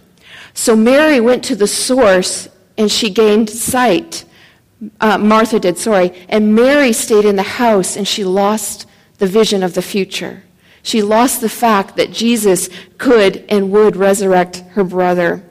So 0.53 0.77
Mary 0.77 1.21
went 1.21 1.43
to 1.45 1.57
the 1.57 1.67
source 1.67 2.49
and 2.77 2.91
she 2.91 3.11
gained 3.11 3.51
sight. 3.51 4.25
Uh, 5.01 5.19
Martha 5.19 5.61
did, 5.61 5.79
sorry. 5.79 6.13
And 6.29 6.55
Mary 6.55 6.93
stayed 6.93 7.25
in 7.25 7.37
the 7.37 7.43
house 7.43 7.97
and 7.97 8.07
she 8.07 8.25
lost 8.25 8.87
the 9.19 9.27
vision 9.27 9.63
of 9.63 9.75
the 9.75 9.83
future. 9.83 10.43
She 10.83 11.03
lost 11.03 11.41
the 11.41 11.49
fact 11.49 11.97
that 11.97 12.13
Jesus 12.13 12.69
could 12.99 13.45
and 13.49 13.71
would 13.71 13.97
resurrect 13.97 14.59
her 14.73 14.85
brother. 14.85 15.43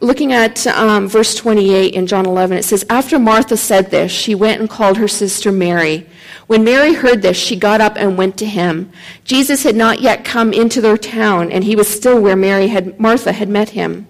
Looking 0.00 0.32
at 0.32 0.66
um, 0.66 1.08
verse 1.08 1.34
28 1.34 1.94
in 1.94 2.06
John 2.06 2.26
11, 2.26 2.58
it 2.58 2.64
says, 2.64 2.84
After 2.90 3.18
Martha 3.18 3.56
said 3.56 3.90
this, 3.90 4.12
she 4.12 4.34
went 4.34 4.60
and 4.60 4.68
called 4.68 4.98
her 4.98 5.08
sister 5.08 5.50
Mary. 5.50 6.06
When 6.46 6.64
Mary 6.64 6.92
heard 6.92 7.22
this, 7.22 7.38
she 7.38 7.56
got 7.56 7.80
up 7.80 7.94
and 7.96 8.18
went 8.18 8.36
to 8.38 8.46
him. 8.46 8.92
Jesus 9.24 9.62
had 9.62 9.76
not 9.76 10.00
yet 10.00 10.24
come 10.24 10.52
into 10.52 10.82
their 10.82 10.98
town, 10.98 11.50
and 11.50 11.64
he 11.64 11.76
was 11.76 11.88
still 11.88 12.20
where 12.20 12.36
Mary 12.36 12.68
had, 12.68 13.00
Martha 13.00 13.32
had 13.32 13.48
met 13.48 13.70
him. 13.70 14.06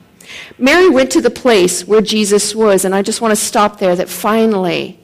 Mary 0.58 0.88
went 0.88 1.10
to 1.12 1.20
the 1.20 1.30
place 1.30 1.86
where 1.86 2.00
Jesus 2.00 2.54
was, 2.54 2.84
and 2.84 2.94
I 2.94 3.02
just 3.02 3.20
want 3.20 3.32
to 3.32 3.36
stop 3.36 3.78
there 3.78 3.96
that 3.96 4.08
finally 4.08 4.98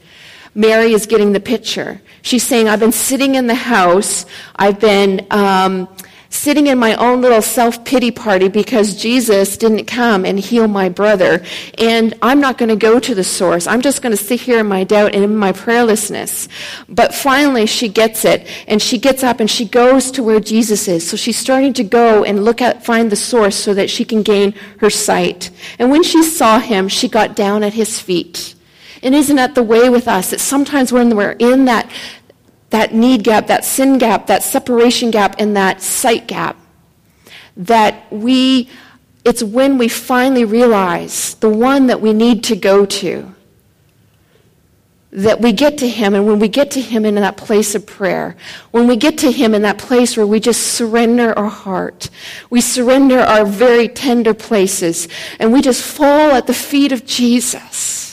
Mary 0.55 0.93
is 0.93 1.07
getting 1.07 1.33
the 1.33 1.41
picture. 1.41 2.01
She's 2.23 2.43
saying, 2.43 2.69
I've 2.69 2.81
been 2.81 2.93
sitting 2.93 3.35
in 3.35 3.47
the 3.47 3.55
house, 3.55 4.27
I've 4.57 4.81
been 4.81 5.27
um, 5.31 5.89
sitting 6.31 6.69
in 6.69 6.79
my 6.79 6.95
own 6.95 7.21
little 7.21 7.43
self 7.43 7.85
pity 7.85 8.11
party 8.11 8.49
because 8.49 8.97
Jesus 8.97 9.57
didn't 9.57 9.87
come 9.87 10.25
and 10.25 10.39
heal 10.39 10.69
my 10.69 10.89
brother. 10.89 11.45
And 11.77 12.15
I'm 12.23 12.41
not 12.41 12.57
going 12.57 12.69
to 12.69 12.77
go 12.77 12.99
to 12.99 13.15
the 13.15 13.25
source. 13.25 13.67
I'm 13.67 13.83
just 13.83 14.01
going 14.01 14.17
to 14.17 14.23
sit 14.23 14.41
here 14.41 14.61
in 14.61 14.67
my 14.67 14.85
doubt 14.85 15.15
and 15.15 15.25
in 15.25 15.37
my 15.37 15.53
prayerlessness. 15.53 16.49
But 16.89 17.13
finally, 17.13 17.67
she 17.67 17.89
gets 17.89 18.25
it. 18.25 18.47
And 18.67 18.81
she 18.81 18.97
gets 18.97 19.23
up 19.23 19.41
and 19.41 19.51
she 19.51 19.67
goes 19.67 20.11
to 20.13 20.23
where 20.23 20.41
Jesus 20.41 20.89
is. 20.89 21.09
So 21.09 21.17
she's 21.17 21.39
starting 21.39 21.73
to 21.75 21.85
go 21.85 22.25
and 22.25 22.45
look 22.45 22.63
at, 22.63 22.85
find 22.85 23.11
the 23.11 23.17
source 23.17 23.57
so 23.57 23.75
that 23.75 23.91
she 23.91 24.05
can 24.05 24.23
gain 24.23 24.53
her 24.79 24.91
sight. 24.91 25.51
And 25.79 25.91
when 25.91 26.03
she 26.03 26.23
saw 26.23 26.61
him, 26.61 26.89
she 26.89 27.09
got 27.09 27.35
down 27.35 27.63
at 27.65 27.75
his 27.75 28.01
feet. 28.01 28.55
And 29.03 29.15
isn't 29.15 29.37
that 29.37 29.55
the 29.55 29.63
way 29.63 29.89
with 29.89 30.07
us? 30.07 30.31
That 30.31 30.41
sometimes 30.41 30.93
when 30.93 31.17
we're 31.17 31.33
in 31.33 31.65
that 31.65 31.91
that 32.71 32.95
need 32.95 33.25
gap, 33.25 33.49
that 33.49 33.65
sin 33.65 33.99
gap, 33.99 34.29
that 34.29 34.43
separation 34.43 35.11
gap, 35.11 35.37
and 35.39 35.57
that 35.57 35.83
sight 35.83 36.27
gap. 36.27 36.57
That 37.57 38.11
we, 38.11 38.69
it's 39.25 39.43
when 39.43 39.77
we 39.77 39.89
finally 39.89 40.45
realize 40.45 41.35
the 41.35 41.51
one 41.51 41.89
that 41.89 42.01
we 42.01 42.13
need 42.13 42.45
to 42.45 42.57
go 42.57 42.87
to. 42.87 43.35
That 45.13 45.41
we 45.41 45.53
get 45.53 45.79
to 45.79 45.89
Him, 45.89 46.15
and 46.15 46.25
when 46.25 46.39
we 46.39 46.47
get 46.47 46.71
to 46.73 46.81
Him 46.81 47.05
in 47.05 47.17
that 47.17 47.37
place 47.37 47.75
of 47.75 47.85
prayer, 47.85 48.37
when 48.71 48.87
we 48.87 48.97
get 48.97 49.19
to 49.19 49.33
Him 49.33 49.55
in 49.55 49.63
that 49.63 49.79
place 49.79 50.17
where 50.17 50.27
we 50.27 50.39
just 50.39 50.75
surrender 50.75 51.37
our 51.37 51.49
heart, 51.49 52.09
we 52.49 52.61
surrender 52.61 53.19
our 53.19 53.45
very 53.45 53.89
tender 53.89 54.33
places, 54.33 55.09
and 55.41 55.53
we 55.53 55.61
just 55.61 55.83
fall 55.83 56.31
at 56.31 56.47
the 56.47 56.55
feet 56.55 56.93
of 56.93 57.05
Jesus 57.05 58.10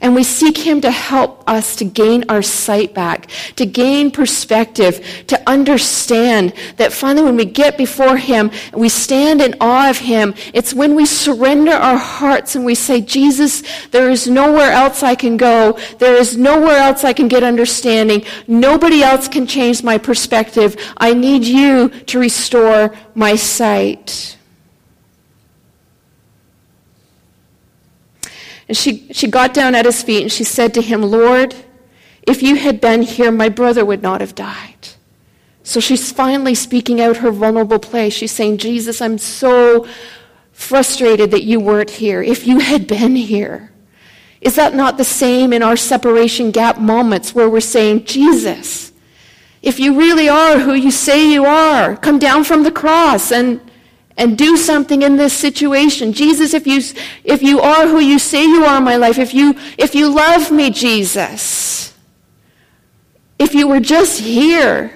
and 0.00 0.14
we 0.14 0.24
seek 0.24 0.56
Him 0.58 0.80
to 0.82 0.90
help 0.90 1.48
us 1.48 1.76
to 1.76 1.84
gain 1.84 2.24
our 2.28 2.42
sight 2.42 2.94
back, 2.94 3.30
to 3.56 3.66
gain 3.66 4.10
perspective, 4.10 5.24
to 5.26 5.48
understand 5.48 6.52
that 6.76 6.92
finally 6.92 7.24
when 7.24 7.36
we 7.36 7.44
get 7.44 7.76
before 7.76 8.16
Him 8.16 8.50
we 8.72 8.88
stand 8.88 9.40
in 9.40 9.54
awe 9.60 9.90
of 9.90 9.98
Him, 9.98 10.34
it's 10.54 10.74
when 10.74 10.94
we 10.94 11.06
surrender 11.06 11.72
our 11.72 11.96
hearts 11.96 12.54
and 12.54 12.64
we 12.64 12.74
say, 12.74 13.00
Jesus, 13.00 13.62
there 13.88 14.10
is 14.10 14.28
nowhere 14.28 14.70
else 14.70 15.02
I 15.02 15.14
can 15.14 15.36
go. 15.36 15.78
There 15.98 16.14
is 16.14 16.36
nowhere 16.36 16.78
else 16.78 17.04
I 17.04 17.12
can 17.12 17.28
get 17.28 17.42
understanding. 17.42 18.24
Nobody 18.46 19.02
else 19.02 19.28
can 19.28 19.46
change 19.46 19.82
my 19.82 19.98
perspective. 19.98 20.76
I 20.96 21.14
need 21.14 21.44
you 21.44 21.88
to 21.88 22.18
restore 22.18 22.94
my 23.14 23.36
sight. 23.36 24.37
And 28.68 28.76
she, 28.76 29.10
she 29.12 29.26
got 29.26 29.54
down 29.54 29.74
at 29.74 29.86
his 29.86 30.02
feet 30.02 30.22
and 30.22 30.32
she 30.32 30.44
said 30.44 30.74
to 30.74 30.82
him, 30.82 31.02
Lord, 31.02 31.54
if 32.22 32.42
you 32.42 32.56
had 32.56 32.80
been 32.80 33.02
here, 33.02 33.30
my 33.30 33.48
brother 33.48 33.84
would 33.84 34.02
not 34.02 34.20
have 34.20 34.34
died. 34.34 34.88
So 35.62 35.80
she's 35.80 36.12
finally 36.12 36.54
speaking 36.54 37.00
out 37.00 37.18
her 37.18 37.30
vulnerable 37.30 37.78
place. 37.78 38.14
She's 38.14 38.32
saying, 38.32 38.58
Jesus, 38.58 39.00
I'm 39.00 39.18
so 39.18 39.86
frustrated 40.52 41.30
that 41.30 41.44
you 41.44 41.60
weren't 41.60 41.90
here. 41.90 42.22
If 42.22 42.46
you 42.46 42.58
had 42.58 42.86
been 42.86 43.16
here. 43.16 43.72
Is 44.40 44.54
that 44.54 44.74
not 44.74 44.98
the 44.98 45.04
same 45.04 45.52
in 45.52 45.62
our 45.62 45.76
separation 45.76 46.50
gap 46.50 46.78
moments 46.78 47.34
where 47.34 47.48
we're 47.48 47.60
saying, 47.60 48.04
Jesus, 48.04 48.92
if 49.62 49.80
you 49.80 49.98
really 49.98 50.28
are 50.28 50.58
who 50.58 50.74
you 50.74 50.90
say 50.90 51.32
you 51.32 51.44
are, 51.44 51.96
come 51.96 52.18
down 52.18 52.44
from 52.44 52.62
the 52.62 52.70
cross 52.70 53.32
and 53.32 53.60
and 54.18 54.36
do 54.36 54.56
something 54.56 55.02
in 55.02 55.16
this 55.16 55.32
situation. 55.32 56.12
Jesus, 56.12 56.52
if 56.52 56.66
you, 56.66 56.82
if 57.24 57.40
you 57.40 57.60
are 57.60 57.86
who 57.86 58.00
you 58.00 58.18
say 58.18 58.44
you 58.44 58.64
are 58.64 58.78
in 58.78 58.84
my 58.84 58.96
life, 58.96 59.16
if 59.16 59.32
you, 59.32 59.54
if 59.78 59.94
you 59.94 60.12
love 60.12 60.50
me, 60.50 60.70
Jesus, 60.70 61.94
if 63.38 63.54
you 63.54 63.68
were 63.68 63.78
just 63.78 64.20
here, 64.20 64.92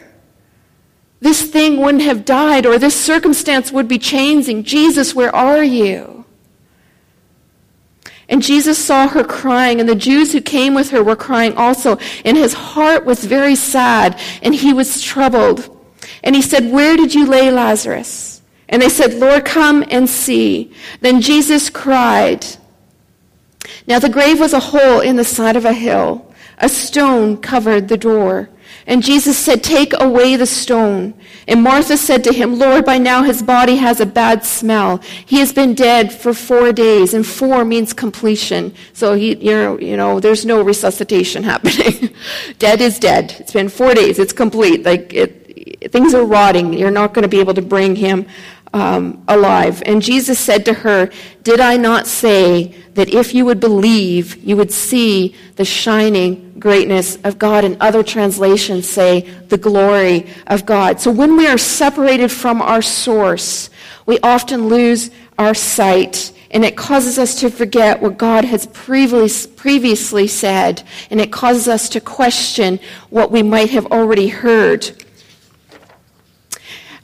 this 1.21 1.43
thing 1.43 1.81
wouldn't 1.81 2.03
have 2.03 2.25
died 2.25 2.67
or 2.67 2.79
this 2.79 3.01
circumstance 3.01 3.71
would 3.71 3.87
be 3.87 3.99
changing. 3.99 4.65
Jesus, 4.65 5.15
where 5.15 5.35
are 5.35 5.63
you? 5.63 6.25
And 8.29 8.43
Jesus 8.43 8.79
saw 8.79 9.09
her 9.09 9.23
crying, 9.23 9.79
and 9.79 9.89
the 9.89 9.95
Jews 9.95 10.33
who 10.33 10.41
came 10.41 10.75
with 10.75 10.91
her 10.91 11.03
were 11.03 11.17
crying 11.17 11.57
also. 11.57 11.99
And 12.25 12.37
his 12.37 12.55
heart 12.55 13.05
was 13.05 13.25
very 13.25 13.55
sad, 13.55 14.19
and 14.43 14.55
he 14.55 14.73
was 14.73 15.03
troubled. 15.03 15.69
And 16.25 16.35
he 16.35 16.41
said, 16.41 16.73
Where 16.73 16.97
did 16.97 17.15
you 17.15 17.27
lay 17.27 17.51
Lazarus? 17.51 18.32
And 18.73 18.81
they 18.81 18.89
said, 18.89 19.15
Lord, 19.15 19.45
come 19.45 19.85
and 19.91 20.09
see. 20.09 20.73
Then 21.01 21.21
Jesus 21.21 21.69
cried. 21.69 22.47
Now 23.87 23.99
the 23.99 24.09
grave 24.09 24.41
was 24.41 24.55
a 24.55 24.61
hole 24.61 25.01
in 25.01 25.17
the 25.17 25.25
side 25.25 25.57
of 25.57 25.67
a 25.67 25.75
hill. 25.75 26.33
A 26.57 26.71
stone 26.71 27.37
covered 27.37 27.89
the 27.89 27.99
door. 27.99 28.49
And 28.87 29.03
Jesus 29.03 29.37
said, 29.37 29.63
Take 29.63 29.93
away 30.01 30.37
the 30.37 30.47
stone. 30.47 31.15
And 31.47 31.63
Martha 31.63 31.97
said 31.97 32.25
to 32.25 32.33
him, 32.33 32.59
Lord, 32.59 32.85
by 32.85 32.99
now 32.99 33.23
his 33.23 33.43
body 33.43 33.77
has 33.77 34.01
a 34.01 34.07
bad 34.07 34.45
smell. 34.45 34.99
He 35.27 35.39
has 35.41 35.53
been 35.53 35.75
dead 35.75 36.13
for 36.13 36.33
four 36.33 36.73
days, 36.73 37.15
and 37.15 37.27
four 37.27 37.65
means 37.65 37.93
completion. 37.93 38.75
So 38.93 39.15
he, 39.15 39.37
you 39.37 39.53
know, 39.53 39.79
you 39.79 39.97
know 39.97 40.19
there's 40.19 40.47
no 40.47 40.63
resuscitation 40.63 41.43
happening. 41.53 42.15
dead 42.59 42.81
is 42.81 42.99
dead. 42.99 43.37
It's 43.39 43.53
been 43.53 43.69
four 43.69 43.93
days. 43.93 44.19
It's 44.19 44.33
complete. 44.33 44.85
Like 44.85 45.13
it, 45.13 45.91
things 45.93 46.15
are 46.15 46.25
rotting. 46.25 46.73
You're 46.73 46.91
not 46.91 47.13
going 47.13 47.23
to 47.23 47.29
be 47.29 47.41
able 47.41 47.55
to 47.55 47.63
bring 47.63 47.97
him 47.97 48.27
um, 48.73 49.23
alive. 49.29 49.83
And 49.87 50.03
Jesus 50.03 50.39
said 50.39 50.65
to 50.67 50.73
her, 50.73 51.11
Did 51.43 51.61
I 51.61 51.77
not 51.77 52.07
say 52.07 52.75
that 52.95 53.13
if 53.13 53.35
you 53.35 53.45
would 53.45 53.61
believe, 53.61 54.37
you 54.43 54.57
would 54.57 54.73
see 54.73 55.35
the 55.57 55.65
shining 55.65 56.55
greatness 56.59 57.17
of 57.25 57.39
God? 57.39 57.65
And 57.65 57.77
other 57.81 58.03
translations 58.03 58.89
say 58.89 59.21
the 59.49 59.59
glory 59.59 60.27
of 60.47 60.65
God. 60.67 61.01
So 61.01 61.11
when 61.11 61.37
we 61.37 61.47
are 61.47 61.59
separated 61.59 62.31
from 62.31 62.63
our 62.63 62.83
source, 62.83 63.71
we 64.07 64.19
often 64.21 64.69
lose 64.69 65.11
our 65.39 65.55
sight. 65.55 66.33
And 66.51 66.65
it 66.65 66.77
causes 66.77 67.19
us 67.19 67.41
to 67.41 67.51
forget 67.51 68.03
what 68.03 68.19
God 68.19 68.45
has 68.45 68.67
previously 68.67 70.27
said. 70.27 70.83
And 71.11 71.19
it 71.19 71.33
causes 71.33 71.67
us 71.67 71.89
to 71.91 72.01
question 72.01 72.79
what 73.09 73.31
we 73.31 73.43
might 73.43 73.71
have 73.71 73.87
already 73.87 74.29
heard. 74.29 75.02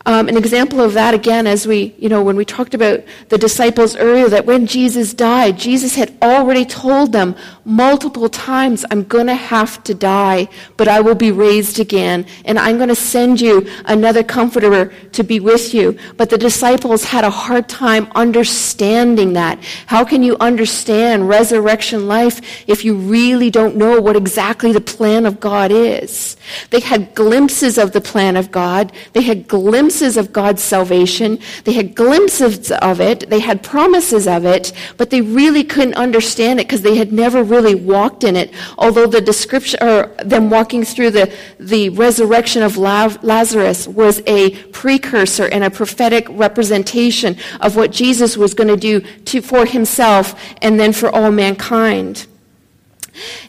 Um, 0.07 0.29
an 0.29 0.37
example 0.39 0.81
of 0.81 0.95
that, 0.95 1.13
again, 1.13 1.47
as 1.47 1.67
we, 1.67 1.95
you 1.99 2.09
know, 2.09 2.23
when 2.23 2.37
we 2.37 2.45
talked 2.45 2.73
about 2.73 3.01
the 3.29 3.37
disciples 3.37 3.95
earlier, 3.97 4.29
that 4.29 4.47
when 4.47 4.67
Jesus 4.67 5.13
died, 5.13 5.59
Jesus 5.59 5.95
had 5.95 6.17
already 6.23 6.65
told 6.65 7.13
them 7.13 7.35
multiple 7.65 8.29
times, 8.31 8.87
I'm 8.91 9.03
going 9.05 9.27
to 9.27 9.35
have 9.35 9.85
to 9.85 9.93
die, 9.93 10.49
but 10.79 10.89
I 10.89 11.01
will 11.01 11.15
be 11.15 11.31
raised 11.31 11.79
again, 11.79 12.25
and 12.47 12.59
I'm 12.59 12.77
going 12.77 12.89
to 12.89 12.95
send 12.95 13.41
you 13.41 13.69
another 13.85 14.23
comforter 14.23 14.87
to 15.13 15.23
be 15.25 15.41
with 15.41 15.75
you. 15.75 15.99
But 16.17 16.31
the 16.31 16.39
disciples 16.39 17.05
had 17.05 17.25
a 17.25 17.31
hard 17.31 17.69
time 17.69 18.09
understanding 18.15 19.35
that. 19.35 19.63
How 19.87 20.05
can 20.05 20.23
you 20.23 20.37
understand 20.41 21.29
resurrection 21.29 22.09
life 22.09 22.65
if 22.67 22.85
you 22.85 22.95
really 22.95 23.51
don't 23.51 23.77
know 23.77 24.01
what 24.01 24.17
exactly 24.17 24.73
the 24.73 24.81
plan 24.81 25.27
of 25.27 25.39
God 25.39 25.71
is? 25.71 26.37
They 26.71 26.81
had 26.81 27.15
glimpses 27.15 27.77
of 27.77 27.93
the 27.93 28.01
plan 28.01 28.37
of 28.37 28.51
God. 28.51 28.93
They 29.13 29.23
had 29.23 29.49
glimpses 29.49 29.98
glimpses 29.99 30.17
of 30.17 30.33
God's 30.33 30.63
salvation. 30.63 31.41
They 31.65 31.73
had 31.73 31.97
glimpses 31.97 32.71
of 32.71 33.01
it. 33.01 33.29
They 33.31 33.41
had 33.41 33.65
promises 33.65 34.29
of 34.29 34.45
it, 34.45 34.73
but 34.97 35.11
they 35.11 35.23
really 35.23 35.65
couldn't 35.65 35.95
understand 35.95 36.61
it 36.61 36.69
because 36.69 36.83
they 36.83 36.97
had 36.97 37.13
never 37.13 37.43
really 37.43 37.75
walked 37.75 38.23
in 38.23 38.37
it. 38.37 38.53
Although 38.79 39.09
the 39.09 39.21
description, 39.21 39.83
or 39.83 40.07
them 40.25 40.51
walking 40.51 40.85
through 40.85 41.11
the, 41.11 41.33
the 41.59 41.89
resurrection 41.89 42.63
of 42.63 42.77
Lazarus 42.77 43.89
was 43.89 44.23
a 44.29 44.51
precursor 44.67 45.47
and 45.47 45.65
a 45.65 45.71
prophetic 45.71 46.29
representation 46.31 47.37
of 47.61 47.75
what 47.75 47.91
Jesus 47.91 48.37
was 48.37 48.55
going 48.55 48.69
to 48.69 48.77
do 48.77 49.01
for 49.41 49.67
himself 49.67 50.41
and 50.63 50.79
then 50.79 50.93
for 50.93 51.11
all 51.11 51.33
mankind. 51.33 52.29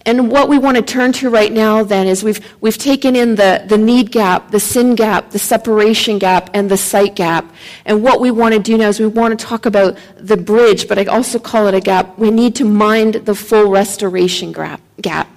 And 0.05 0.31
what 0.31 0.49
we 0.49 0.57
want 0.57 0.77
to 0.77 0.83
turn 0.83 1.11
to 1.13 1.29
right 1.29 1.51
now 1.51 1.83
then 1.83 2.07
is 2.07 2.23
we've, 2.23 2.39
we've 2.61 2.77
taken 2.77 3.15
in 3.15 3.35
the, 3.35 3.63
the 3.67 3.77
need 3.77 4.11
gap, 4.11 4.51
the 4.51 4.59
sin 4.59 4.95
gap, 4.95 5.31
the 5.31 5.39
separation 5.39 6.19
gap, 6.19 6.49
and 6.53 6.69
the 6.69 6.77
sight 6.77 7.15
gap. 7.15 7.45
And 7.85 8.03
what 8.03 8.19
we 8.19 8.31
want 8.31 8.53
to 8.53 8.59
do 8.59 8.77
now 8.77 8.89
is 8.89 8.99
we 8.99 9.07
want 9.07 9.37
to 9.37 9.45
talk 9.45 9.65
about 9.65 9.97
the 10.17 10.37
bridge, 10.37 10.87
but 10.87 10.97
I 10.97 11.05
also 11.05 11.39
call 11.39 11.67
it 11.67 11.73
a 11.73 11.81
gap. 11.81 12.17
We 12.17 12.31
need 12.31 12.55
to 12.55 12.65
mind 12.65 13.15
the 13.15 13.35
full 13.35 13.69
restoration 13.69 14.51
gap. 14.51 15.29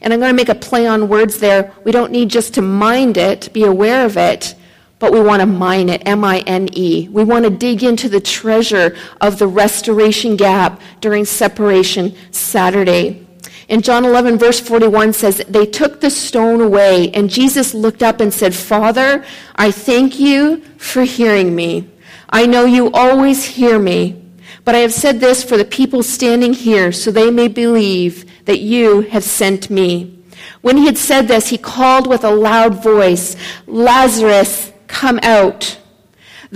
And 0.00 0.12
I'm 0.12 0.20
going 0.20 0.30
to 0.30 0.36
make 0.36 0.48
a 0.48 0.54
play 0.54 0.86
on 0.86 1.08
words 1.08 1.38
there. 1.38 1.72
We 1.84 1.92
don't 1.92 2.12
need 2.12 2.28
just 2.28 2.54
to 2.54 2.62
mind 2.62 3.16
it, 3.16 3.52
be 3.52 3.64
aware 3.64 4.04
of 4.04 4.16
it, 4.16 4.54
but 4.98 5.12
we 5.12 5.20
want 5.20 5.40
to 5.40 5.46
mine 5.46 5.88
it, 5.88 6.02
M 6.06 6.24
I 6.24 6.38
N 6.40 6.68
E. 6.72 7.08
We 7.08 7.24
want 7.24 7.44
to 7.44 7.50
dig 7.50 7.82
into 7.82 8.08
the 8.08 8.20
treasure 8.20 8.96
of 9.20 9.38
the 9.38 9.46
restoration 9.46 10.36
gap 10.36 10.80
during 11.00 11.24
separation 11.24 12.14
Saturday. 12.30 13.25
In 13.68 13.82
John 13.82 14.04
11, 14.04 14.38
verse 14.38 14.60
41 14.60 15.12
says, 15.12 15.42
They 15.48 15.66
took 15.66 16.00
the 16.00 16.10
stone 16.10 16.60
away, 16.60 17.10
and 17.10 17.28
Jesus 17.28 17.74
looked 17.74 18.02
up 18.02 18.20
and 18.20 18.32
said, 18.32 18.54
Father, 18.54 19.24
I 19.56 19.72
thank 19.72 20.20
you 20.20 20.62
for 20.76 21.02
hearing 21.02 21.54
me. 21.54 21.90
I 22.30 22.46
know 22.46 22.64
you 22.64 22.92
always 22.92 23.44
hear 23.44 23.78
me, 23.78 24.22
but 24.64 24.74
I 24.74 24.78
have 24.78 24.94
said 24.94 25.18
this 25.18 25.42
for 25.42 25.56
the 25.56 25.64
people 25.64 26.02
standing 26.02 26.52
here, 26.52 26.92
so 26.92 27.10
they 27.10 27.30
may 27.30 27.48
believe 27.48 28.24
that 28.44 28.60
you 28.60 29.02
have 29.02 29.24
sent 29.24 29.68
me. 29.68 30.16
When 30.60 30.76
he 30.76 30.86
had 30.86 30.98
said 30.98 31.26
this, 31.28 31.48
he 31.48 31.58
called 31.58 32.06
with 32.06 32.24
a 32.24 32.30
loud 32.30 32.82
voice, 32.82 33.36
Lazarus, 33.66 34.72
come 34.86 35.18
out. 35.22 35.78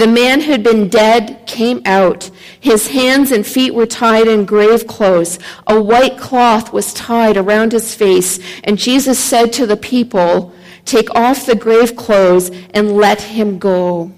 The 0.00 0.06
man 0.06 0.40
who 0.40 0.52
had 0.52 0.62
been 0.62 0.88
dead 0.88 1.46
came 1.46 1.82
out. 1.84 2.30
His 2.58 2.88
hands 2.88 3.32
and 3.32 3.46
feet 3.46 3.74
were 3.74 3.84
tied 3.84 4.28
in 4.28 4.46
grave 4.46 4.86
clothes. 4.86 5.38
A 5.66 5.78
white 5.78 6.16
cloth 6.16 6.72
was 6.72 6.94
tied 6.94 7.36
around 7.36 7.72
his 7.72 7.94
face. 7.94 8.38
And 8.64 8.78
Jesus 8.78 9.18
said 9.18 9.52
to 9.52 9.66
the 9.66 9.76
people, 9.76 10.54
Take 10.86 11.14
off 11.14 11.44
the 11.44 11.54
grave 11.54 11.96
clothes 11.96 12.50
and 12.70 12.96
let 12.96 13.20
him 13.20 13.58
go. 13.58 14.10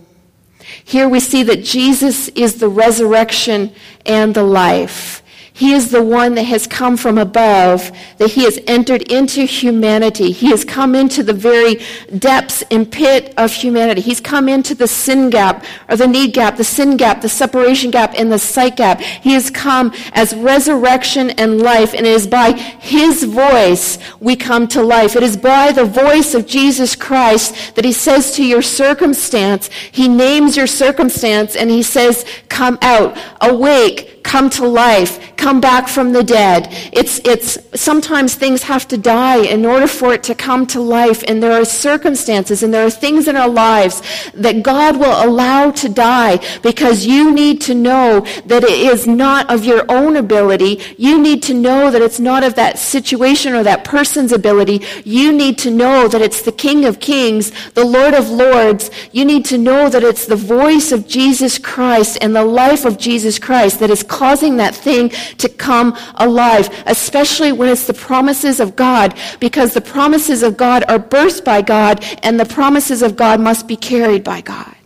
Here 0.84 1.08
we 1.08 1.18
see 1.18 1.42
that 1.42 1.64
Jesus 1.64 2.28
is 2.28 2.60
the 2.60 2.68
resurrection 2.68 3.74
and 4.06 4.32
the 4.32 4.44
life. 4.44 5.21
He 5.54 5.72
is 5.72 5.90
the 5.90 6.02
one 6.02 6.34
that 6.36 6.44
has 6.44 6.66
come 6.66 6.96
from 6.96 7.18
above, 7.18 7.92
that 8.16 8.30
he 8.30 8.44
has 8.44 8.58
entered 8.66 9.02
into 9.12 9.44
humanity. 9.44 10.32
He 10.32 10.50
has 10.50 10.64
come 10.64 10.94
into 10.94 11.22
the 11.22 11.34
very 11.34 11.80
depths 12.18 12.64
and 12.70 12.90
pit 12.90 13.34
of 13.36 13.52
humanity. 13.52 14.00
He's 14.00 14.20
come 14.20 14.48
into 14.48 14.74
the 14.74 14.88
sin 14.88 15.28
gap, 15.28 15.64
or 15.90 15.96
the 15.96 16.06
need 16.06 16.32
gap, 16.32 16.56
the 16.56 16.64
sin 16.64 16.96
gap, 16.96 17.20
the 17.20 17.28
separation 17.28 17.90
gap, 17.90 18.14
and 18.16 18.32
the 18.32 18.38
sight 18.38 18.76
gap. 18.76 19.00
He 19.00 19.34
has 19.34 19.50
come 19.50 19.92
as 20.12 20.34
resurrection 20.34 21.30
and 21.30 21.60
life, 21.60 21.92
and 21.92 22.06
it 22.06 22.12
is 22.12 22.26
by 22.26 22.52
his 22.52 23.24
voice 23.24 23.98
we 24.20 24.36
come 24.36 24.66
to 24.68 24.82
life. 24.82 25.16
It 25.16 25.22
is 25.22 25.36
by 25.36 25.70
the 25.72 25.84
voice 25.84 26.34
of 26.34 26.46
Jesus 26.46 26.96
Christ 26.96 27.76
that 27.76 27.84
he 27.84 27.92
says 27.92 28.32
to 28.36 28.44
your 28.44 28.62
circumstance, 28.62 29.68
he 29.90 30.08
names 30.08 30.56
your 30.56 30.66
circumstance, 30.66 31.56
and 31.56 31.70
he 31.70 31.82
says, 31.82 32.24
Come 32.48 32.78
out, 32.80 33.18
awake, 33.40 34.22
come 34.22 34.48
to 34.50 34.66
life, 34.66 35.36
come 35.42 35.60
back 35.60 35.88
from 35.88 36.12
the 36.12 36.22
dead. 36.22 36.68
It's, 36.92 37.18
it's, 37.24 37.58
sometimes 37.74 38.36
things 38.36 38.62
have 38.62 38.86
to 38.88 38.96
die 38.96 39.38
in 39.38 39.66
order 39.66 39.88
for 39.88 40.14
it 40.14 40.22
to 40.24 40.36
come 40.36 40.68
to 40.68 40.80
life. 40.80 41.24
And 41.26 41.42
there 41.42 41.52
are 41.60 41.64
circumstances 41.64 42.62
and 42.62 42.72
there 42.72 42.86
are 42.86 42.90
things 42.90 43.26
in 43.26 43.34
our 43.34 43.48
lives 43.48 44.02
that 44.34 44.62
God 44.62 44.96
will 44.96 45.28
allow 45.28 45.72
to 45.72 45.88
die 45.88 46.38
because 46.62 47.04
you 47.04 47.32
need 47.32 47.60
to 47.62 47.74
know 47.74 48.20
that 48.46 48.62
it 48.62 48.78
is 48.92 49.08
not 49.08 49.50
of 49.50 49.64
your 49.64 49.84
own 49.90 50.16
ability. 50.16 50.80
You 50.96 51.20
need 51.20 51.42
to 51.44 51.54
know 51.54 51.90
that 51.90 52.02
it's 52.02 52.20
not 52.20 52.44
of 52.44 52.54
that 52.54 52.78
situation 52.78 53.52
or 53.52 53.64
that 53.64 53.82
person's 53.82 54.30
ability. 54.30 54.82
You 55.04 55.32
need 55.32 55.58
to 55.58 55.72
know 55.72 56.06
that 56.06 56.22
it's 56.22 56.42
the 56.42 56.52
King 56.52 56.84
of 56.84 57.00
Kings, 57.00 57.50
the 57.70 57.84
Lord 57.84 58.14
of 58.14 58.30
Lords. 58.30 58.92
You 59.10 59.24
need 59.24 59.44
to 59.46 59.58
know 59.58 59.88
that 59.88 60.04
it's 60.04 60.26
the 60.26 60.36
voice 60.36 60.92
of 60.92 61.08
Jesus 61.08 61.58
Christ 61.58 62.16
and 62.20 62.36
the 62.36 62.44
life 62.44 62.84
of 62.84 62.96
Jesus 62.96 63.40
Christ 63.40 63.80
that 63.80 63.90
is 63.90 64.04
causing 64.04 64.56
that 64.58 64.74
thing 64.76 65.10
to 65.38 65.48
come 65.48 65.96
alive, 66.16 66.68
especially 66.86 67.52
when 67.52 67.68
it's 67.68 67.86
the 67.86 67.94
promises 67.94 68.60
of 68.60 68.76
God, 68.76 69.18
because 69.40 69.74
the 69.74 69.80
promises 69.80 70.42
of 70.42 70.56
God 70.56 70.84
are 70.88 70.98
birthed 70.98 71.44
by 71.44 71.62
God, 71.62 72.04
and 72.22 72.38
the 72.38 72.44
promises 72.44 73.02
of 73.02 73.16
God 73.16 73.40
must 73.40 73.66
be 73.66 73.76
carried 73.76 74.24
by 74.24 74.40
God. 74.40 74.76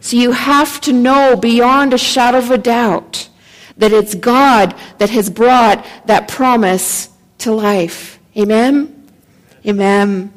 So 0.00 0.16
you 0.16 0.32
have 0.32 0.80
to 0.82 0.92
know 0.92 1.36
beyond 1.36 1.94
a 1.94 1.98
shadow 1.98 2.38
of 2.38 2.50
a 2.50 2.58
doubt 2.58 3.28
that 3.78 3.92
it's 3.92 4.14
God 4.14 4.74
that 4.98 5.10
has 5.10 5.30
brought 5.30 5.84
that 6.06 6.28
promise 6.28 7.08
to 7.38 7.52
life. 7.52 8.18
Amen? 8.36 9.08
Amen. 9.66 10.30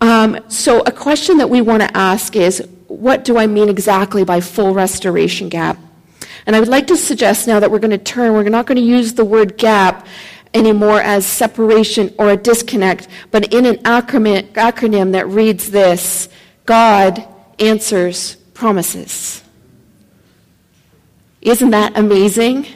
Um, 0.00 0.38
so, 0.48 0.80
a 0.80 0.92
question 0.92 1.38
that 1.38 1.50
we 1.50 1.60
want 1.60 1.82
to 1.82 1.96
ask 1.96 2.36
is 2.36 2.66
what 2.86 3.24
do 3.24 3.36
I 3.36 3.46
mean 3.46 3.68
exactly 3.68 4.24
by 4.24 4.40
full 4.40 4.72
restoration 4.72 5.48
gap? 5.48 5.78
And 6.48 6.56
I 6.56 6.60
would 6.60 6.68
like 6.70 6.86
to 6.86 6.96
suggest 6.96 7.46
now 7.46 7.60
that 7.60 7.70
we're 7.70 7.78
going 7.78 7.90
to 7.90 7.98
turn, 7.98 8.32
we're 8.32 8.48
not 8.48 8.64
going 8.64 8.76
to 8.76 8.82
use 8.82 9.12
the 9.12 9.24
word 9.24 9.58
gap 9.58 10.06
anymore 10.54 10.98
as 11.02 11.26
separation 11.26 12.14
or 12.18 12.30
a 12.30 12.38
disconnect, 12.38 13.06
but 13.30 13.52
in 13.52 13.66
an 13.66 13.76
acronym, 13.82 14.50
acronym 14.52 15.12
that 15.12 15.28
reads 15.28 15.70
this 15.70 16.30
God 16.64 17.22
answers 17.58 18.36
promises. 18.54 19.44
Isn't 21.42 21.68
that 21.68 21.98
amazing? 21.98 22.66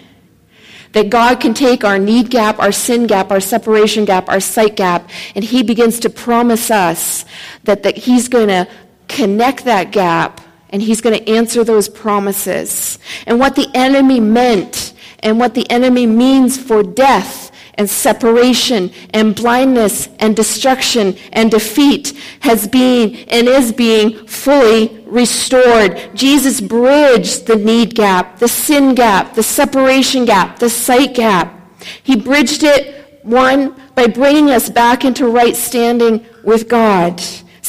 That 0.92 1.08
God 1.08 1.40
can 1.40 1.54
take 1.54 1.82
our 1.82 1.98
need 1.98 2.28
gap, 2.28 2.58
our 2.58 2.72
sin 2.72 3.06
gap, 3.06 3.30
our 3.30 3.40
separation 3.40 4.04
gap, 4.04 4.28
our 4.28 4.40
sight 4.40 4.76
gap, 4.76 5.08
and 5.34 5.42
He 5.42 5.62
begins 5.62 5.98
to 6.00 6.10
promise 6.10 6.70
us 6.70 7.24
that, 7.64 7.84
that 7.84 7.96
He's 7.96 8.28
going 8.28 8.48
to 8.48 8.68
connect 9.08 9.64
that 9.64 9.92
gap 9.92 10.42
and 10.72 10.82
he's 10.82 11.00
going 11.00 11.16
to 11.16 11.30
answer 11.30 11.62
those 11.62 11.88
promises. 11.88 12.98
And 13.26 13.38
what 13.38 13.54
the 13.54 13.68
enemy 13.74 14.20
meant 14.20 14.94
and 15.20 15.38
what 15.38 15.54
the 15.54 15.70
enemy 15.70 16.06
means 16.06 16.58
for 16.58 16.82
death 16.82 17.52
and 17.74 17.88
separation 17.88 18.90
and 19.14 19.34
blindness 19.34 20.08
and 20.18 20.36
destruction 20.36 21.16
and 21.32 21.50
defeat 21.50 22.18
has 22.40 22.66
been 22.66 23.14
and 23.28 23.48
is 23.48 23.72
being 23.72 24.26
fully 24.26 25.04
restored. 25.06 26.10
Jesus 26.14 26.60
bridged 26.60 27.46
the 27.46 27.56
need 27.56 27.94
gap, 27.94 28.38
the 28.38 28.48
sin 28.48 28.94
gap, 28.94 29.34
the 29.34 29.42
separation 29.42 30.24
gap, 30.24 30.58
the 30.58 30.70
sight 30.70 31.14
gap. 31.14 31.58
He 32.02 32.16
bridged 32.16 32.62
it, 32.62 33.20
one, 33.22 33.80
by 33.94 34.06
bringing 34.06 34.50
us 34.50 34.68
back 34.68 35.04
into 35.04 35.28
right 35.28 35.56
standing 35.56 36.26
with 36.44 36.68
God. 36.68 37.22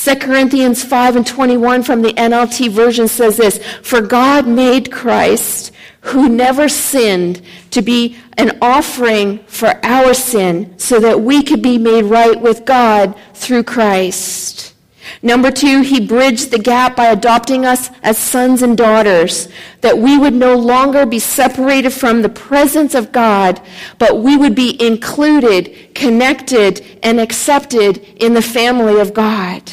2 0.04 0.18
Corinthians 0.18 0.84
5 0.84 1.16
and 1.16 1.26
21 1.26 1.82
from 1.82 2.02
the 2.02 2.12
NLT 2.16 2.70
version 2.70 3.08
says 3.08 3.38
this 3.38 3.58
For 3.84 4.02
God 4.02 4.46
made 4.46 4.92
Christ, 4.92 5.72
who 6.02 6.28
never 6.28 6.68
sinned, 6.68 7.42
to 7.72 7.82
be 7.82 8.18
an 8.38 8.58
offering 8.62 9.40
for 9.46 9.80
our 9.82 10.14
sin, 10.14 10.78
so 10.78 11.00
that 11.00 11.22
we 11.22 11.42
could 11.42 11.62
be 11.62 11.78
made 11.78 12.04
right 12.04 12.42
with 12.42 12.66
God 12.66 13.16
through 13.34 13.64
Christ. 13.64 14.74
Number 15.22 15.50
two, 15.52 15.84
he 15.84 16.06
bridged 16.06 16.52
the 16.52 16.60
gap 16.60 16.98
by 16.98 17.06
adopting 17.06 17.66
us 17.66 17.90
as 18.02 18.18
sons 18.18 18.62
and 18.62 18.78
daughters, 18.78 19.48
that 19.80 19.98
we 19.98 20.18
would 20.18 20.34
no 20.34 20.54
longer 20.54 21.06
be 21.06 21.20
separated 21.20 21.92
from 21.92 22.22
the 22.22 22.28
presence 22.30 22.94
of 22.94 23.14
God, 23.14 23.62
but 24.00 24.20
we 24.20 24.36
would 24.36 24.54
be 24.54 24.86
included, 24.86 25.96
connected, 25.96 26.86
and 27.02 27.22
accepted 27.22 28.00
in 28.22 28.34
the 28.34 28.42
family 28.42 29.00
of 29.00 29.14
God. 29.14 29.72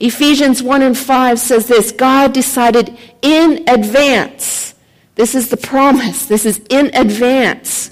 Ephesians 0.00 0.62
1 0.62 0.82
and 0.82 0.96
5 0.96 1.38
says 1.38 1.66
this 1.66 1.92
God 1.92 2.32
decided 2.32 2.96
in 3.22 3.64
advance. 3.68 4.74
This 5.14 5.34
is 5.34 5.48
the 5.48 5.56
promise. 5.56 6.26
This 6.26 6.44
is 6.44 6.58
in 6.68 6.90
advance. 6.94 7.90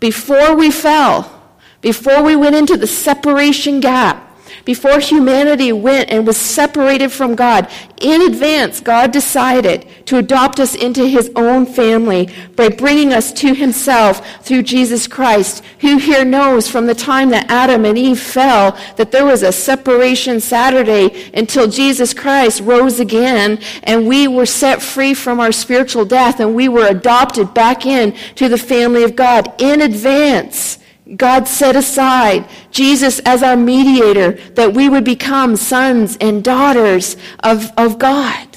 Before 0.00 0.56
we 0.56 0.70
fell, 0.70 1.42
before 1.80 2.22
we 2.22 2.34
went 2.34 2.56
into 2.56 2.76
the 2.76 2.86
separation 2.86 3.80
gap, 3.80 4.27
before 4.64 4.98
humanity 5.00 5.72
went 5.72 6.10
and 6.10 6.26
was 6.26 6.36
separated 6.36 7.10
from 7.10 7.34
God, 7.34 7.70
in 8.00 8.22
advance, 8.22 8.80
God 8.80 9.10
decided 9.10 9.86
to 10.06 10.18
adopt 10.18 10.60
us 10.60 10.74
into 10.74 11.06
his 11.06 11.30
own 11.34 11.66
family 11.66 12.28
by 12.54 12.68
bringing 12.68 13.12
us 13.12 13.32
to 13.32 13.54
himself 13.54 14.44
through 14.44 14.62
Jesus 14.62 15.06
Christ, 15.06 15.64
who 15.80 15.98
here 15.98 16.24
knows 16.24 16.68
from 16.68 16.86
the 16.86 16.94
time 16.94 17.30
that 17.30 17.50
Adam 17.50 17.84
and 17.84 17.98
Eve 17.98 18.20
fell 18.20 18.78
that 18.96 19.10
there 19.10 19.24
was 19.24 19.42
a 19.42 19.52
separation 19.52 20.40
Saturday 20.40 21.30
until 21.34 21.68
Jesus 21.68 22.14
Christ 22.14 22.60
rose 22.60 23.00
again 23.00 23.58
and 23.82 24.06
we 24.06 24.28
were 24.28 24.46
set 24.46 24.80
free 24.80 25.14
from 25.14 25.40
our 25.40 25.52
spiritual 25.52 26.04
death 26.04 26.40
and 26.40 26.54
we 26.54 26.68
were 26.68 26.86
adopted 26.86 27.52
back 27.54 27.84
in 27.84 28.12
to 28.36 28.48
the 28.48 28.58
family 28.58 29.02
of 29.02 29.16
God 29.16 29.52
in 29.60 29.80
advance. 29.80 30.78
God 31.16 31.48
set 31.48 31.76
aside 31.76 32.48
Jesus 32.70 33.18
as 33.20 33.42
our 33.42 33.56
mediator 33.56 34.32
that 34.54 34.74
we 34.74 34.88
would 34.88 35.04
become 35.04 35.56
sons 35.56 36.18
and 36.20 36.44
daughters 36.44 37.16
of, 37.40 37.70
of 37.76 37.98
God. 37.98 38.48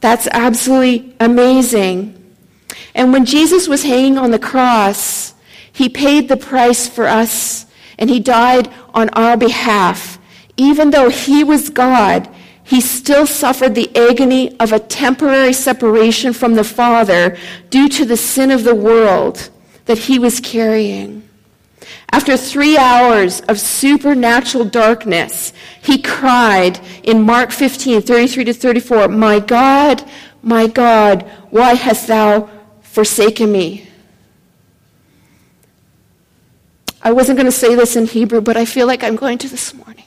That's 0.00 0.26
absolutely 0.28 1.14
amazing. 1.20 2.20
And 2.94 3.12
when 3.12 3.24
Jesus 3.24 3.68
was 3.68 3.82
hanging 3.82 4.18
on 4.18 4.30
the 4.30 4.38
cross, 4.38 5.34
He 5.74 5.88
paid 5.88 6.28
the 6.28 6.36
price 6.36 6.88
for 6.88 7.06
us, 7.06 7.66
and 7.98 8.08
he 8.08 8.20
died 8.20 8.70
on 8.94 9.08
our 9.10 9.36
behalf. 9.36 10.18
Even 10.56 10.90
though 10.90 11.10
he 11.10 11.42
was 11.42 11.68
God, 11.68 12.28
he 12.62 12.80
still 12.80 13.26
suffered 13.26 13.74
the 13.74 13.94
agony 13.96 14.58
of 14.60 14.72
a 14.72 14.78
temporary 14.78 15.52
separation 15.52 16.32
from 16.32 16.54
the 16.54 16.64
Father 16.64 17.36
due 17.70 17.88
to 17.88 18.04
the 18.04 18.16
sin 18.16 18.52
of 18.52 18.62
the 18.62 18.74
world 18.74 19.50
that 19.86 19.98
he 19.98 20.18
was 20.18 20.38
carrying. 20.38 21.28
After 22.14 22.36
three 22.36 22.78
hours 22.78 23.40
of 23.48 23.58
supernatural 23.58 24.66
darkness, 24.66 25.52
he 25.82 26.00
cried 26.00 26.78
in 27.02 27.22
Mark 27.22 27.50
15, 27.50 28.02
33 28.02 28.44
to 28.44 28.54
34, 28.54 29.08
My 29.08 29.40
God, 29.40 30.08
my 30.40 30.68
God, 30.68 31.22
why 31.50 31.74
hast 31.74 32.06
thou 32.06 32.48
forsaken 32.82 33.50
me? 33.50 33.88
I 37.02 37.10
wasn't 37.10 37.36
going 37.36 37.50
to 37.50 37.58
say 37.64 37.74
this 37.74 37.96
in 37.96 38.06
Hebrew, 38.06 38.40
but 38.40 38.56
I 38.56 38.64
feel 38.64 38.86
like 38.86 39.02
I'm 39.02 39.16
going 39.16 39.38
to 39.38 39.48
this 39.48 39.74
morning. 39.74 40.04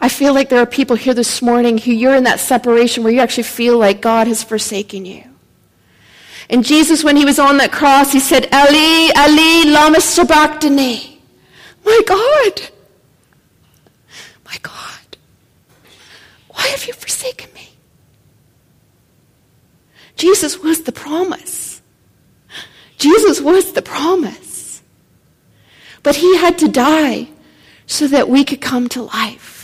I 0.00 0.08
feel 0.08 0.32
like 0.32 0.48
there 0.48 0.62
are 0.62 0.66
people 0.66 0.96
here 0.96 1.12
this 1.12 1.42
morning 1.42 1.76
who 1.76 1.92
you're 1.92 2.14
in 2.14 2.24
that 2.24 2.40
separation 2.40 3.04
where 3.04 3.12
you 3.12 3.20
actually 3.20 3.42
feel 3.42 3.76
like 3.76 4.00
God 4.00 4.26
has 4.26 4.42
forsaken 4.42 5.04
you. 5.04 5.27
And 6.50 6.64
Jesus, 6.64 7.04
when 7.04 7.16
he 7.16 7.24
was 7.24 7.38
on 7.38 7.58
that 7.58 7.72
cross, 7.72 8.12
he 8.12 8.20
said, 8.20 8.46
Eli, 8.46 9.10
Eli, 9.16 9.70
lama 9.70 10.00
sabachthani. 10.00 11.20
My 11.84 12.00
God. 12.06 12.70
My 14.44 14.56
God. 14.62 15.16
Why 16.48 16.66
have 16.68 16.86
you 16.86 16.94
forsaken 16.94 17.52
me? 17.54 17.68
Jesus 20.16 20.58
was 20.58 20.82
the 20.82 20.92
promise. 20.92 21.82
Jesus 22.96 23.40
was 23.40 23.72
the 23.72 23.82
promise. 23.82 24.82
But 26.02 26.16
he 26.16 26.36
had 26.36 26.58
to 26.58 26.68
die 26.68 27.28
so 27.86 28.08
that 28.08 28.28
we 28.28 28.44
could 28.44 28.60
come 28.60 28.88
to 28.90 29.02
life. 29.02 29.57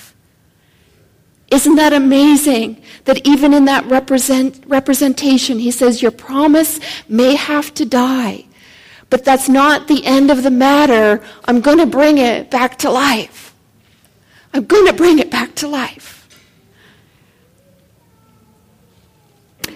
Isn't 1.55 1.77
that 1.77 1.93
amazing? 1.93 2.83
That 3.05 3.25
even 3.25 3.55
in 3.55 3.67
that 3.67 3.87
represent, 3.87 4.65
representation, 4.67 5.61
he 5.61 5.71
says, 5.71 6.03
Your 6.03 6.11
promise 6.11 6.81
may 7.09 7.37
have 7.37 7.73
to 7.75 7.85
die, 7.85 8.47
but 9.09 9.25
that's 9.25 9.49
not 9.49 9.87
the 9.87 10.05
end 10.05 10.33
of 10.33 10.43
the 10.43 10.51
matter. 10.51 11.23
I'm 11.45 11.61
going 11.61 11.79
to 11.79 11.87
bring 11.87 12.19
it 12.19 12.51
back 12.51 12.77
to 12.79 12.91
life. 12.91 13.55
I'm 14.53 14.65
going 14.65 14.87
to 14.89 14.93
bring 14.93 15.21
it 15.21 15.31
back 15.31 15.55
to 15.57 15.69
life. 15.69 16.29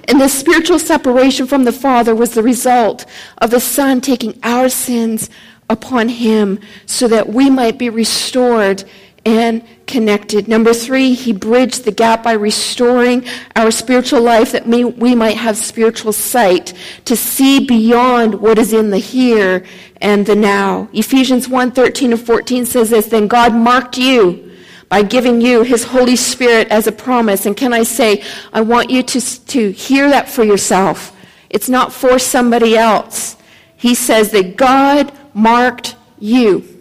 And 0.08 0.20
this 0.20 0.36
spiritual 0.36 0.80
separation 0.80 1.46
from 1.46 1.62
the 1.62 1.72
Father 1.72 2.12
was 2.12 2.34
the 2.34 2.42
result 2.42 3.06
of 3.38 3.52
the 3.52 3.60
Son 3.60 4.00
taking 4.00 4.36
our 4.42 4.68
sins 4.68 5.30
upon 5.70 6.08
him 6.08 6.58
so 6.86 7.06
that 7.06 7.28
we 7.28 7.48
might 7.48 7.78
be 7.78 7.88
restored 7.88 8.82
and 9.24 9.62
connected. 9.88 10.46
Number 10.46 10.72
three, 10.72 11.14
he 11.14 11.32
bridged 11.32 11.84
the 11.84 11.90
gap 11.90 12.22
by 12.22 12.32
restoring 12.32 13.24
our 13.56 13.70
spiritual 13.70 14.22
life 14.22 14.52
that 14.52 14.66
we, 14.66 14.84
we 14.84 15.14
might 15.14 15.36
have 15.36 15.56
spiritual 15.56 16.12
sight 16.12 16.74
to 17.06 17.16
see 17.16 17.66
beyond 17.66 18.34
what 18.34 18.58
is 18.58 18.72
in 18.72 18.90
the 18.90 18.98
here 18.98 19.64
and 20.00 20.26
the 20.26 20.36
now. 20.36 20.88
Ephesians 20.92 21.48
1 21.48 21.72
13 21.72 22.12
and 22.12 22.20
14 22.20 22.66
says 22.66 22.90
this 22.90 23.06
Then 23.06 23.26
God 23.26 23.54
marked 23.54 23.98
you 23.98 24.52
by 24.88 25.02
giving 25.02 25.40
you 25.40 25.62
his 25.62 25.84
Holy 25.84 26.16
Spirit 26.16 26.68
as 26.68 26.86
a 26.86 26.92
promise. 26.92 27.46
And 27.46 27.56
can 27.56 27.72
I 27.72 27.82
say, 27.82 28.22
I 28.52 28.60
want 28.60 28.90
you 28.90 29.02
to, 29.02 29.44
to 29.46 29.70
hear 29.70 30.08
that 30.08 30.28
for 30.28 30.44
yourself. 30.44 31.14
It's 31.50 31.68
not 31.68 31.92
for 31.92 32.18
somebody 32.18 32.76
else. 32.76 33.36
He 33.76 33.94
says 33.94 34.30
that 34.32 34.56
God 34.56 35.12
marked 35.34 35.96
you. 36.18 36.77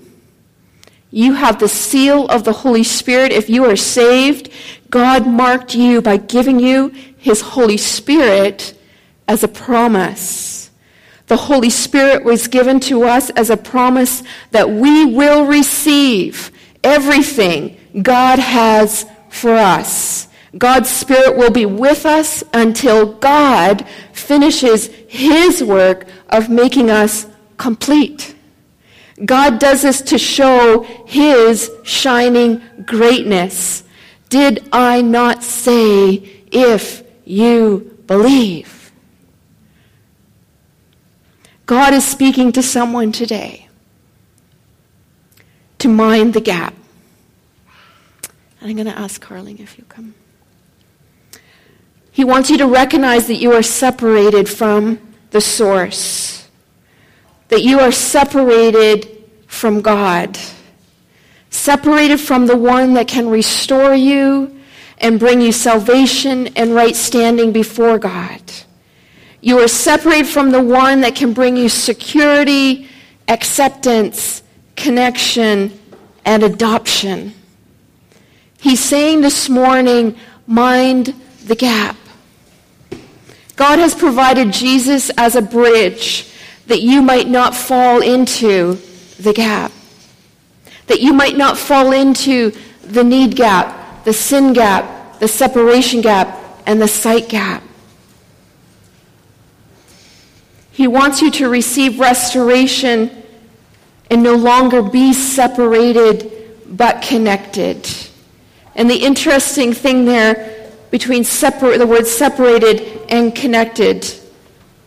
You 1.18 1.34
have 1.34 1.58
the 1.58 1.68
seal 1.68 2.28
of 2.28 2.44
the 2.44 2.54
Holy 2.54 2.84
Spirit. 2.84 3.32
If 3.32 3.50
you 3.50 3.66
are 3.66 3.76
saved, 3.76 4.52
God 4.92 5.26
marked 5.26 5.74
you 5.74 6.00
by 6.00 6.18
giving 6.18 6.60
you 6.60 6.90
his 7.18 7.42
Holy 7.42 7.78
Spirit 7.78 8.80
as 9.28 9.44
a 9.44 9.48
promise. 9.48 10.70
The 11.26 11.36
Holy 11.36 11.72
Spirit 11.72 12.24
was 12.24 12.48
given 12.48 12.80
to 12.82 13.06
us 13.06 13.32
as 13.32 13.50
a 13.50 13.58
promise 13.58 14.22
that 14.52 14.70
we 14.70 15.06
will 15.06 15.48
receive 15.48 16.52
everything 16.84 17.78
God 18.00 18.38
has 18.38 19.08
for 19.30 19.56
us. 19.56 20.28
God's 20.56 20.92
Spirit 20.92 21.36
will 21.36 21.50
be 21.50 21.66
with 21.66 22.06
us 22.06 22.44
until 22.54 23.14
God 23.14 23.88
finishes 24.14 24.86
his 25.08 25.64
work 25.64 26.06
of 26.30 26.48
making 26.48 26.92
us 26.92 27.26
complete. 27.58 28.36
God 29.26 29.60
does 29.60 29.82
this 29.82 30.02
to 30.02 30.18
show 30.18 30.84
his 31.06 31.72
shining 31.84 32.62
greatness. 32.86 33.84
Did 34.30 34.68
I 34.72 35.02
not 35.02 35.44
say, 35.44 36.44
if 36.52 37.04
you 37.26 37.98
believe? 38.06 38.92
God 41.66 41.94
is 41.94 42.06
speaking 42.06 42.52
to 42.54 42.62
someone 42.62 43.12
today 43.12 43.68
to 45.80 45.88
mind 45.88 46.34
the 46.34 46.42
gap. 46.42 46.74
And 48.62 48.70
I'm 48.70 48.76
going 48.76 48.88
to 48.88 48.98
ask 48.98 49.20
Carling 49.20 49.60
if 49.60 49.78
you 49.78 49.84
come. 49.86 50.14
He 52.12 52.24
wants 52.24 52.50
you 52.50 52.58
to 52.58 52.68
recognize 52.68 53.28
that 53.28 53.36
you 53.36 53.52
are 53.54 53.64
separated 53.64 54.48
from 54.50 55.00
the 55.32 55.42
source 55.42 56.37
that 57.50 57.64
you 57.64 57.80
are 57.80 57.92
separated 57.92 59.24
from 59.48 59.82
God, 59.82 60.38
separated 61.50 62.20
from 62.20 62.46
the 62.46 62.58
one 62.58 62.94
that 62.96 63.08
can 63.08 63.30
restore 63.30 63.96
you 63.96 64.60
and 65.00 65.20
bring 65.20 65.42
you 65.42 65.52
salvation 65.52 66.48
and 66.56 66.74
right 66.74 66.96
standing 66.96 67.52
before 67.52 67.98
God. 68.00 68.42
You 69.42 69.60
are 69.60 69.68
separated 69.68 70.28
from 70.28 70.52
the 70.52 70.62
one 70.62 71.02
that 71.02 71.16
can 71.16 71.34
bring 71.34 71.56
you 71.56 71.70
security, 71.70 72.90
acceptance, 73.28 74.44
connection, 74.76 75.78
and 76.26 76.44
adoption. 76.44 77.34
He's 78.60 78.80
saying 78.80 79.22
this 79.22 79.48
morning, 79.48 80.18
mind 80.48 81.14
the 81.46 81.56
gap. 81.56 81.96
God 83.56 83.80
has 83.80 83.96
provided 83.96 84.52
Jesus 84.52 85.10
as 85.18 85.36
a 85.36 85.42
bridge 85.42 86.32
that 86.68 86.82
you 86.82 87.02
might 87.02 87.28
not 87.28 87.56
fall 87.56 88.02
into 88.02 88.78
the 89.20 89.34
gap, 89.34 89.72
that 90.88 91.02
you 91.02 91.14
might 91.14 91.36
not 91.36 91.58
fall 91.58 91.92
into 91.92 92.52
the 92.84 93.04
need 93.04 93.36
gap, 93.36 94.04
the 94.04 94.14
sin 94.14 94.54
gap, 94.54 95.20
the 95.20 95.28
separation 95.28 96.02
gap, 96.02 96.38
and 96.66 96.82
the 96.82 96.88
sight 96.88 97.30
gap. 97.30 97.64
He 100.72 100.88
wants 100.88 101.22
you 101.22 101.32
to 101.32 101.50
receive 101.50 102.00
restoration 102.00 103.24
and 104.12 104.22
no 104.22 104.36
longer 104.36 104.82
be 104.82 105.14
separated 105.14 106.32
but 106.68 107.02
connected. 107.02 107.90
And 108.76 108.90
the 108.90 108.98
interesting 108.98 109.74
thing 109.74 110.06
there 110.06 110.72
between 110.92 111.24
separ- 111.24 111.78
the 111.78 111.88
word 111.88 112.06
separated 112.06 113.02
and 113.10 113.34
connected 113.34 114.06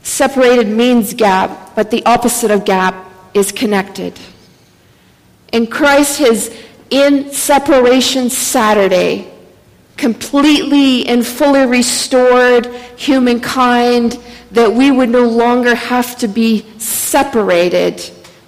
Separated 0.02 0.68
means 0.68 1.14
gap, 1.14 1.74
but 1.74 1.90
the 1.90 2.04
opposite 2.06 2.50
of 2.50 2.64
gap 2.64 2.94
is 3.34 3.52
connected. 3.52 4.18
And 5.52 5.70
Christ 5.70 6.18
has, 6.18 6.56
in 6.90 7.32
separation 7.32 8.30
Saturday, 8.30 9.30
completely 9.96 11.06
and 11.06 11.26
fully 11.26 11.66
restored 11.66 12.66
humankind 12.96 14.18
that 14.52 14.72
we 14.72 14.90
would 14.90 15.10
no 15.10 15.28
longer 15.28 15.74
have 15.74 16.16
to 16.18 16.28
be 16.28 16.64
separated 16.78 18.02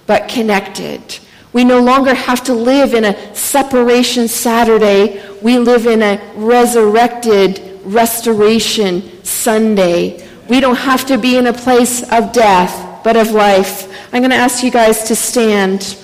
but 0.07 0.27
connected. 0.27 1.19
We 1.53 1.63
no 1.63 1.79
longer 1.79 2.15
have 2.15 2.43
to 2.45 2.53
live 2.53 2.95
in 2.95 3.05
a 3.05 3.35
separation 3.35 4.27
Saturday. 4.27 5.23
We 5.41 5.59
live 5.59 5.85
in 5.85 6.01
a 6.01 6.19
resurrected 6.35 7.79
restoration 7.83 9.23
Sunday 9.23 10.22
we 10.49 10.59
don't 10.59 10.75
have 10.75 11.05
to 11.07 11.17
be 11.17 11.37
in 11.37 11.47
a 11.47 11.53
place 11.53 12.03
of 12.11 12.33
death, 12.33 13.03
but 13.03 13.15
of 13.15 13.31
life. 13.31 13.87
I'm 14.13 14.21
going 14.21 14.31
to 14.31 14.35
ask 14.35 14.63
you 14.63 14.71
guys 14.71 15.03
to 15.05 15.15
stand. 15.15 15.97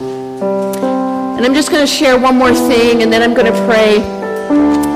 And 0.00 1.44
I'm 1.44 1.54
just 1.54 1.70
going 1.70 1.84
to 1.84 1.92
share 1.92 2.18
one 2.18 2.36
more 2.36 2.54
thing, 2.54 3.02
and 3.02 3.12
then 3.12 3.22
I'm 3.22 3.34
going 3.34 3.52
to 3.52 3.66
pray. 3.66 4.00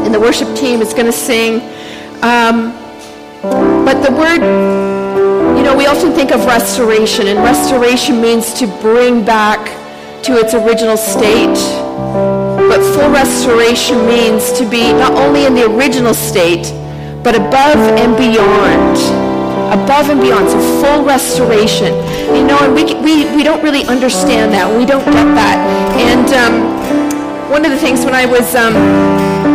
And 0.04 0.14
the 0.14 0.20
worship 0.20 0.54
team 0.56 0.80
is 0.80 0.92
going 0.92 1.06
to 1.06 1.12
sing. 1.12 1.60
Um, 2.22 2.72
but 3.84 4.02
the 4.02 4.12
word, 4.12 4.42
you 5.56 5.64
know, 5.64 5.76
we 5.76 5.86
often 5.86 6.12
think 6.12 6.30
of 6.30 6.44
restoration, 6.46 7.26
and 7.26 7.40
restoration 7.40 8.20
means 8.20 8.54
to 8.54 8.66
bring 8.80 9.24
back 9.24 9.66
to 10.24 10.34
its 10.36 10.54
original 10.54 10.96
state. 10.96 11.58
But 12.68 12.80
full 12.94 13.10
restoration 13.10 14.06
means 14.06 14.52
to 14.52 14.68
be 14.68 14.92
not 14.92 15.12
only 15.12 15.44
in 15.44 15.54
the 15.54 15.66
original 15.66 16.14
state, 16.14 16.72
but 17.22 17.34
above 17.34 17.78
and 17.98 18.16
beyond. 18.16 18.98
above 19.72 20.10
and 20.10 20.20
beyond, 20.20 20.50
so 20.50 20.60
full 20.82 21.04
restoration. 21.04 21.94
You 22.36 22.44
know, 22.44 22.58
and 22.60 22.74
we, 22.74 22.84
we, 23.00 23.24
we 23.36 23.42
don't 23.42 23.62
really 23.62 23.84
understand 23.86 24.52
that. 24.52 24.68
We 24.68 24.84
don't 24.84 25.04
get 25.04 25.28
that. 25.36 25.56
And 25.96 26.28
um, 26.36 26.54
one 27.50 27.64
of 27.64 27.70
the 27.70 27.78
things 27.78 28.04
when 28.04 28.14
I 28.14 28.26
was 28.26 28.54
um, 28.54 28.74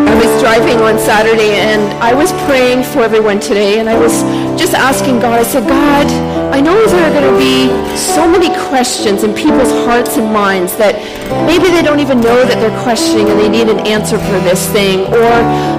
I 0.08 0.14
was 0.16 0.42
driving 0.42 0.80
on 0.82 0.98
Saturday 0.98 1.58
and 1.58 1.82
I 2.02 2.14
was 2.14 2.32
praying 2.48 2.84
for 2.84 3.02
everyone 3.02 3.40
today, 3.40 3.80
and 3.80 3.90
I 3.90 3.98
was 3.98 4.24
just 4.60 4.74
asking 4.74 5.20
God. 5.20 5.40
I 5.40 5.44
said, 5.44 5.68
God, 5.68 6.08
I 6.52 6.62
know 6.62 6.86
there 6.88 7.04
are 7.04 7.14
going 7.14 7.32
to 7.32 7.38
be 7.38 7.68
so 7.98 8.28
many 8.28 8.48
questions 8.70 9.24
in 9.24 9.34
people's 9.34 9.72
hearts 9.86 10.18
and 10.18 10.32
minds 10.32 10.78
that 10.78 10.96
maybe 11.46 11.68
they 11.70 11.82
don't 11.82 12.00
even 12.00 12.22
know 12.22 12.46
that 12.46 12.60
they're 12.60 12.84
questioning 12.84 13.28
and 13.30 13.40
they 13.40 13.50
need 13.50 13.68
an 13.70 13.86
answer 13.86 14.18
for 14.18 14.40
this 14.40 14.70
thing. 14.72 15.02
Or 15.14 15.32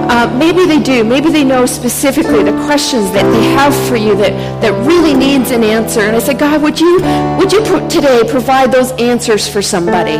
uh, 0.09 0.31
maybe 0.37 0.65
they 0.65 0.81
do. 0.81 1.03
Maybe 1.03 1.31
they 1.31 1.43
know 1.43 1.65
specifically 1.65 2.43
the 2.43 2.53
questions 2.65 3.11
that 3.11 3.23
they 3.33 3.43
have 3.53 3.73
for 3.89 3.95
you 3.95 4.15
that, 4.17 4.31
that 4.61 4.73
really 4.85 5.13
needs 5.13 5.51
an 5.51 5.63
answer. 5.63 6.01
And 6.01 6.15
I 6.15 6.19
said, 6.19 6.37
God, 6.37 6.61
would 6.61 6.79
you, 6.79 7.01
would 7.39 7.51
you 7.51 7.63
today 7.89 8.23
provide 8.29 8.71
those 8.71 8.91
answers 8.93 9.47
for 9.49 9.61
somebody? 9.61 10.17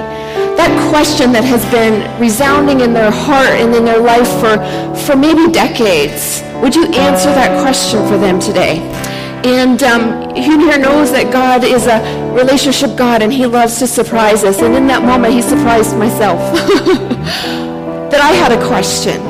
That 0.58 0.72
question 0.91 1.32
that 1.32 1.45
has 1.45 1.64
been 1.72 2.04
resounding 2.20 2.82
in 2.82 2.93
their 2.93 3.12
heart 3.12 3.50
and 3.50 3.74
in 3.74 3.86
their 3.86 4.02
life 4.02 4.28
for, 4.41 4.58
for 5.06 5.16
maybe 5.16 5.52
decades. 5.52 6.43
Would 6.62 6.76
you 6.76 6.86
answer 6.91 7.30
that 7.32 7.62
question 7.62 8.06
for 8.08 8.18
them 8.18 8.39
today? 8.39 9.09
And 9.46 9.82
um, 9.84 10.36
who 10.36 10.60
here 10.60 10.78
knows 10.78 11.12
that 11.12 11.32
God 11.32 11.64
is 11.64 11.88
a 11.88 12.00
relationship 12.34 12.98
God 12.98 13.22
and 13.22 13.32
he 13.32 13.46
loves 13.46 13.80
to 13.80 13.88
surprise 13.88 14.44
us. 14.44 14.62
And 14.62 14.76
in 14.76 14.86
that 14.88 15.02
moment, 15.02 15.34
he 15.34 15.42
surprised 15.42 15.96
myself. 15.98 16.40
that 18.12 18.20
I 18.22 18.32
had 18.34 18.52
a 18.52 18.68
question. 18.68 19.24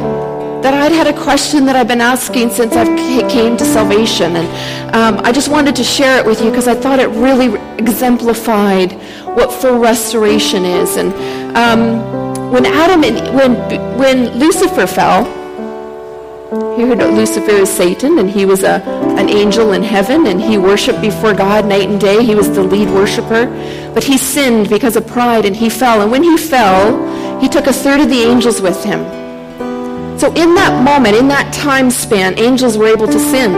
That 0.61 0.73
I'd 0.73 0.91
had 0.91 1.07
a 1.07 1.13
question 1.13 1.65
that 1.65 1.75
I've 1.75 1.87
been 1.87 2.01
asking 2.01 2.49
since 2.49 2.73
I 2.75 2.85
came 3.29 3.55
to 3.57 3.65
salvation. 3.65 4.35
And 4.35 4.47
um, 4.95 5.23
I 5.23 5.31
just 5.31 5.49
wanted 5.49 5.75
to 5.75 5.83
share 5.83 6.19
it 6.19 6.25
with 6.25 6.41
you 6.41 6.49
because 6.49 6.67
I 6.67 6.73
thought 6.73 6.99
it 6.99 7.09
really 7.09 7.55
exemplified 7.77 8.93
what 9.23 9.53
full 9.53 9.77
restoration 9.77 10.65
is. 10.65 10.97
And 10.97 11.13
um, 11.55 12.51
when 12.51 12.65
Adam 12.65 13.03
and 13.03 13.35
when, 13.35 13.55
when 13.97 14.39
Lucifer 14.39 14.87
fell, 14.87 15.38
he 16.49 16.81
heard 16.81 16.97
Lucifer 16.97 17.51
is 17.51 17.69
Satan, 17.69 18.17
and 18.17 18.27
he 18.27 18.43
was 18.43 18.63
a, 18.63 18.81
an 19.19 19.29
angel 19.29 19.73
in 19.73 19.83
heaven, 19.83 20.25
and 20.25 20.41
he 20.41 20.57
worshiped 20.57 20.99
before 20.99 21.35
God 21.35 21.67
night 21.67 21.87
and 21.87 22.01
day. 22.01 22.23
He 22.23 22.33
was 22.33 22.49
the 22.49 22.63
lead 22.63 22.89
worshiper. 22.89 23.45
But 23.93 24.03
he 24.03 24.17
sinned 24.17 24.67
because 24.67 24.95
of 24.95 25.05
pride, 25.05 25.45
and 25.45 25.55
he 25.55 25.69
fell. 25.69 26.01
And 26.01 26.09
when 26.09 26.23
he 26.23 26.37
fell, 26.37 27.39
he 27.39 27.47
took 27.47 27.67
a 27.67 27.73
third 27.73 28.01
of 28.01 28.09
the 28.09 28.23
angels 28.23 28.61
with 28.61 28.83
him. 28.83 28.99
So 30.17 30.33
in 30.33 30.55
that 30.55 30.83
moment, 30.83 31.15
in 31.15 31.27
that 31.27 31.53
time 31.53 31.91
span, 31.91 32.39
angels 32.39 32.79
were 32.79 32.87
able 32.87 33.05
to 33.05 33.19
sin. 33.19 33.53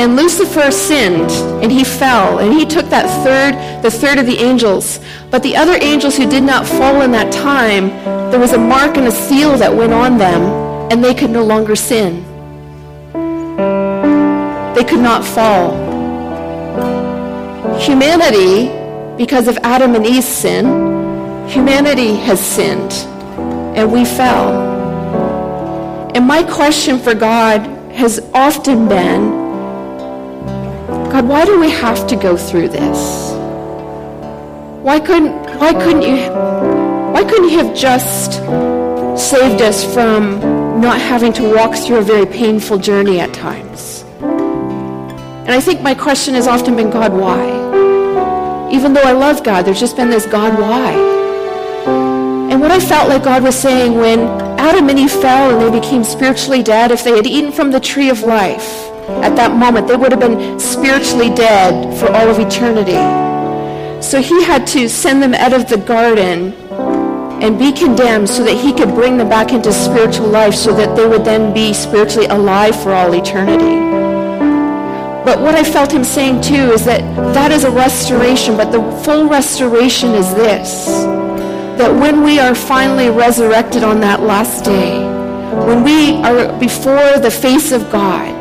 And 0.00 0.16
Lucifer 0.16 0.72
sinned, 0.72 1.30
and 1.62 1.70
he 1.70 1.84
fell, 1.84 2.40
and 2.40 2.52
he 2.52 2.66
took 2.66 2.86
that 2.86 3.06
third, 3.22 3.82
the 3.84 3.90
third 3.90 4.18
of 4.18 4.26
the 4.26 4.38
angels. 4.38 4.98
But 5.30 5.44
the 5.44 5.56
other 5.56 5.78
angels 5.80 6.16
who 6.16 6.28
did 6.28 6.42
not 6.42 6.66
fall 6.66 7.02
in 7.02 7.12
that 7.12 7.32
time, 7.32 7.90
there 8.32 8.40
was 8.40 8.52
a 8.52 8.58
mark 8.58 8.96
and 8.96 9.06
a 9.06 9.12
seal 9.12 9.56
that 9.58 9.72
went 9.72 9.92
on 9.92 10.18
them 10.18 10.69
and 10.90 11.04
they 11.04 11.14
could 11.14 11.30
no 11.30 11.44
longer 11.44 11.76
sin. 11.76 12.24
They 14.74 14.84
could 14.84 15.00
not 15.00 15.24
fall. 15.24 15.70
Humanity, 17.78 18.68
because 19.16 19.46
of 19.46 19.56
Adam 19.58 19.94
and 19.94 20.04
Eve's 20.04 20.26
sin, 20.26 20.66
humanity 21.48 22.16
has 22.16 22.40
sinned 22.40 22.92
and 23.76 23.92
we 23.92 24.04
fell. 24.04 24.50
And 26.14 26.26
my 26.26 26.42
question 26.42 26.98
for 26.98 27.14
God 27.14 27.60
has 27.92 28.18
often 28.34 28.88
been, 28.88 29.30
God, 31.12 31.28
why 31.28 31.44
do 31.44 31.60
we 31.60 31.70
have 31.70 32.06
to 32.08 32.16
go 32.16 32.36
through 32.36 32.68
this? 32.68 33.30
Why 34.82 34.98
couldn't, 34.98 35.34
why 35.60 35.72
couldn't 35.72 36.02
you, 36.02 36.16
why 37.12 37.24
couldn't 37.24 37.48
you 37.48 37.58
have 37.58 37.76
just 37.76 38.32
saved 39.16 39.62
us 39.62 39.84
from 39.94 40.59
not 40.80 41.00
having 41.00 41.32
to 41.34 41.54
walk 41.54 41.76
through 41.76 41.98
a 41.98 42.02
very 42.02 42.26
painful 42.26 42.78
journey 42.78 43.20
at 43.20 43.34
times. 43.34 44.04
And 44.20 45.50
I 45.50 45.60
think 45.60 45.82
my 45.82 45.94
question 45.94 46.34
has 46.34 46.46
often 46.46 46.76
been, 46.76 46.90
God, 46.90 47.12
why? 47.12 48.70
Even 48.72 48.92
though 48.92 49.02
I 49.02 49.12
love 49.12 49.42
God, 49.42 49.62
there's 49.62 49.80
just 49.80 49.96
been 49.96 50.10
this, 50.10 50.26
God, 50.26 50.58
why? 50.58 50.92
And 52.50 52.60
what 52.60 52.70
I 52.70 52.80
felt 52.80 53.08
like 53.08 53.24
God 53.24 53.42
was 53.42 53.56
saying 53.56 53.94
when 53.94 54.20
Adam 54.58 54.88
and 54.88 54.98
Eve 54.98 55.10
fell 55.10 55.50
and 55.50 55.60
they 55.60 55.80
became 55.80 56.04
spiritually 56.04 56.62
dead, 56.62 56.90
if 56.90 57.04
they 57.04 57.16
had 57.16 57.26
eaten 57.26 57.52
from 57.52 57.70
the 57.70 57.80
tree 57.80 58.10
of 58.10 58.22
life 58.22 58.90
at 59.22 59.34
that 59.36 59.56
moment, 59.56 59.88
they 59.88 59.96
would 59.96 60.12
have 60.12 60.20
been 60.20 60.58
spiritually 60.58 61.30
dead 61.34 61.98
for 61.98 62.06
all 62.12 62.28
of 62.28 62.38
eternity. 62.38 63.00
So 64.00 64.22
he 64.22 64.44
had 64.44 64.66
to 64.68 64.88
send 64.88 65.22
them 65.22 65.34
out 65.34 65.52
of 65.52 65.68
the 65.68 65.76
garden 65.76 66.52
and 67.42 67.58
be 67.58 67.72
condemned 67.72 68.28
so 68.28 68.44
that 68.44 68.54
he 68.54 68.72
could 68.72 68.94
bring 68.94 69.16
them 69.16 69.28
back 69.28 69.52
into 69.52 69.72
spiritual 69.72 70.28
life 70.28 70.54
so 70.54 70.74
that 70.76 70.94
they 70.94 71.06
would 71.06 71.24
then 71.24 71.54
be 71.54 71.72
spiritually 71.72 72.26
alive 72.26 72.80
for 72.82 72.92
all 72.92 73.14
eternity. 73.14 73.80
But 75.24 75.40
what 75.40 75.54
I 75.54 75.64
felt 75.64 75.92
him 75.92 76.04
saying 76.04 76.42
too 76.42 76.72
is 76.72 76.84
that 76.84 77.00
that 77.34 77.50
is 77.50 77.64
a 77.64 77.70
restoration, 77.70 78.56
but 78.56 78.70
the 78.70 78.82
full 79.04 79.26
restoration 79.26 80.10
is 80.10 80.34
this. 80.34 80.86
That 81.78 81.94
when 81.94 82.22
we 82.22 82.38
are 82.38 82.54
finally 82.54 83.08
resurrected 83.08 83.84
on 83.84 84.00
that 84.00 84.20
last 84.20 84.64
day, 84.64 84.98
when 85.66 85.82
we 85.82 86.16
are 86.22 86.58
before 86.58 87.18
the 87.18 87.30
face 87.30 87.72
of 87.72 87.90
God, 87.90 88.38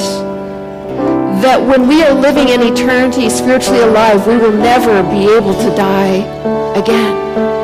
that 1.42 1.62
when 1.62 1.88
we 1.88 2.04
are 2.04 2.14
living 2.14 2.50
in 2.50 2.62
eternity 2.62 3.30
spiritually 3.30 3.80
alive, 3.80 4.28
we 4.28 4.36
will 4.36 4.52
never 4.52 5.04
be 5.04 5.24
able 5.34 5.54
to 5.54 5.76
die 5.76 6.26
again 6.76 7.59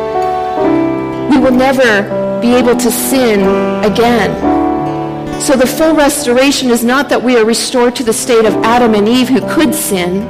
will 1.46 1.52
never 1.52 2.42
be 2.42 2.56
able 2.56 2.76
to 2.76 2.90
sin 2.90 3.42
again. 3.86 4.34
So 5.40 5.56
the 5.56 5.68
full 5.68 5.96
restoration 5.96 6.72
is 6.72 6.84
not 6.84 7.08
that 7.10 7.22
we 7.22 7.38
are 7.38 7.46
restored 7.46 7.96
to 7.98 8.04
the 8.04 8.14
state 8.14 8.46
of 8.46 8.56
Adam 8.64 8.96
and 8.96 9.08
Eve 9.08 9.30
who 9.30 9.42
could 9.54 9.76
sin, 9.76 10.26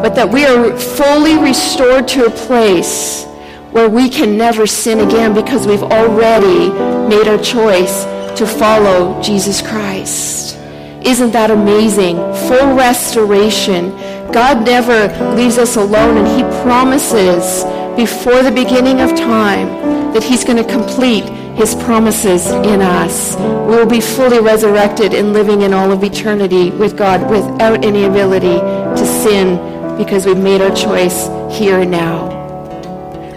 but 0.00 0.14
that 0.14 0.30
we 0.30 0.46
are 0.46 0.74
fully 0.78 1.36
restored 1.36 2.08
to 2.08 2.24
a 2.24 2.30
place 2.30 3.26
where 3.72 3.90
we 3.90 4.08
can 4.08 4.38
never 4.38 4.66
sin 4.66 5.00
again 5.00 5.34
because 5.34 5.66
we've 5.66 5.82
already 5.82 6.70
made 7.14 7.28
our 7.28 7.36
choice 7.36 8.04
to 8.38 8.46
follow 8.46 9.20
Jesus 9.20 9.60
Christ. 9.60 10.56
Isn't 11.04 11.32
that 11.32 11.50
amazing? 11.50 12.16
Full 12.48 12.74
restoration. 12.74 13.90
God 14.32 14.64
never 14.64 15.08
leaves 15.34 15.58
us 15.58 15.76
alone 15.76 16.16
and 16.16 16.26
he 16.26 16.42
promises 16.62 17.64
before 17.96 18.42
the 18.42 18.52
beginning 18.52 19.02
of 19.02 19.10
time 19.10 19.77
that 20.14 20.22
he's 20.22 20.44
going 20.44 20.62
to 20.62 20.70
complete 20.70 21.24
his 21.56 21.74
promises 21.74 22.46
in 22.46 22.80
us. 22.80 23.36
We 23.36 23.76
will 23.76 23.86
be 23.86 24.00
fully 24.00 24.40
resurrected 24.40 25.12
and 25.12 25.32
living 25.32 25.62
in 25.62 25.74
all 25.74 25.90
of 25.90 26.04
eternity 26.04 26.70
with 26.70 26.96
God 26.96 27.28
without 27.30 27.84
any 27.84 28.04
ability 28.04 28.58
to 28.58 29.06
sin 29.06 29.96
because 29.96 30.26
we've 30.26 30.38
made 30.38 30.60
our 30.60 30.74
choice 30.74 31.26
here 31.56 31.80
and 31.80 31.90
now. 31.90 32.38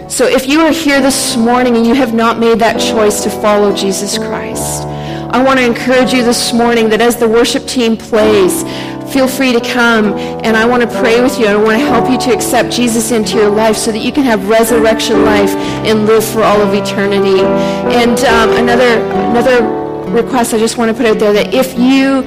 So 0.08 0.26
if 0.26 0.46
you 0.46 0.60
are 0.60 0.72
here 0.72 1.00
this 1.00 1.36
morning 1.36 1.76
and 1.76 1.86
you 1.86 1.94
have 1.94 2.14
not 2.14 2.38
made 2.38 2.58
that 2.58 2.78
choice 2.78 3.22
to 3.24 3.30
follow 3.30 3.74
Jesus 3.74 4.18
Christ, 4.18 4.84
I 5.32 5.42
want 5.42 5.58
to 5.58 5.64
encourage 5.64 6.12
you 6.12 6.22
this 6.22 6.52
morning 6.52 6.90
that 6.90 7.00
as 7.00 7.16
the 7.16 7.26
worship 7.26 7.66
team 7.66 7.96
plays, 7.96 8.62
feel 9.10 9.28
free 9.28 9.52
to 9.52 9.60
come 9.60 10.14
and 10.44 10.56
I 10.56 10.66
want 10.66 10.82
to 10.82 10.88
pray 11.00 11.20
with 11.20 11.38
you. 11.38 11.46
I 11.46 11.56
want 11.56 11.78
to 11.78 11.84
help 11.84 12.10
you 12.10 12.18
to 12.18 12.32
accept 12.32 12.72
Jesus 12.72 13.10
into 13.10 13.36
your 13.36 13.50
life 13.50 13.76
so 13.76 13.92
that 13.92 14.00
you 14.00 14.12
can 14.12 14.24
have 14.24 14.48
resurrection 14.48 15.24
life 15.24 15.54
and 15.86 16.06
live 16.06 16.24
for 16.24 16.42
all 16.42 16.60
of 16.60 16.74
eternity. 16.74 17.40
And 17.40 18.18
um, 18.20 18.50
another 18.56 19.00
another 19.30 19.82
request 20.10 20.52
I 20.54 20.58
just 20.58 20.76
want 20.76 20.90
to 20.90 20.96
put 20.96 21.06
out 21.06 21.18
there 21.18 21.32
that 21.32 21.54
if 21.54 21.78
you 21.78 22.22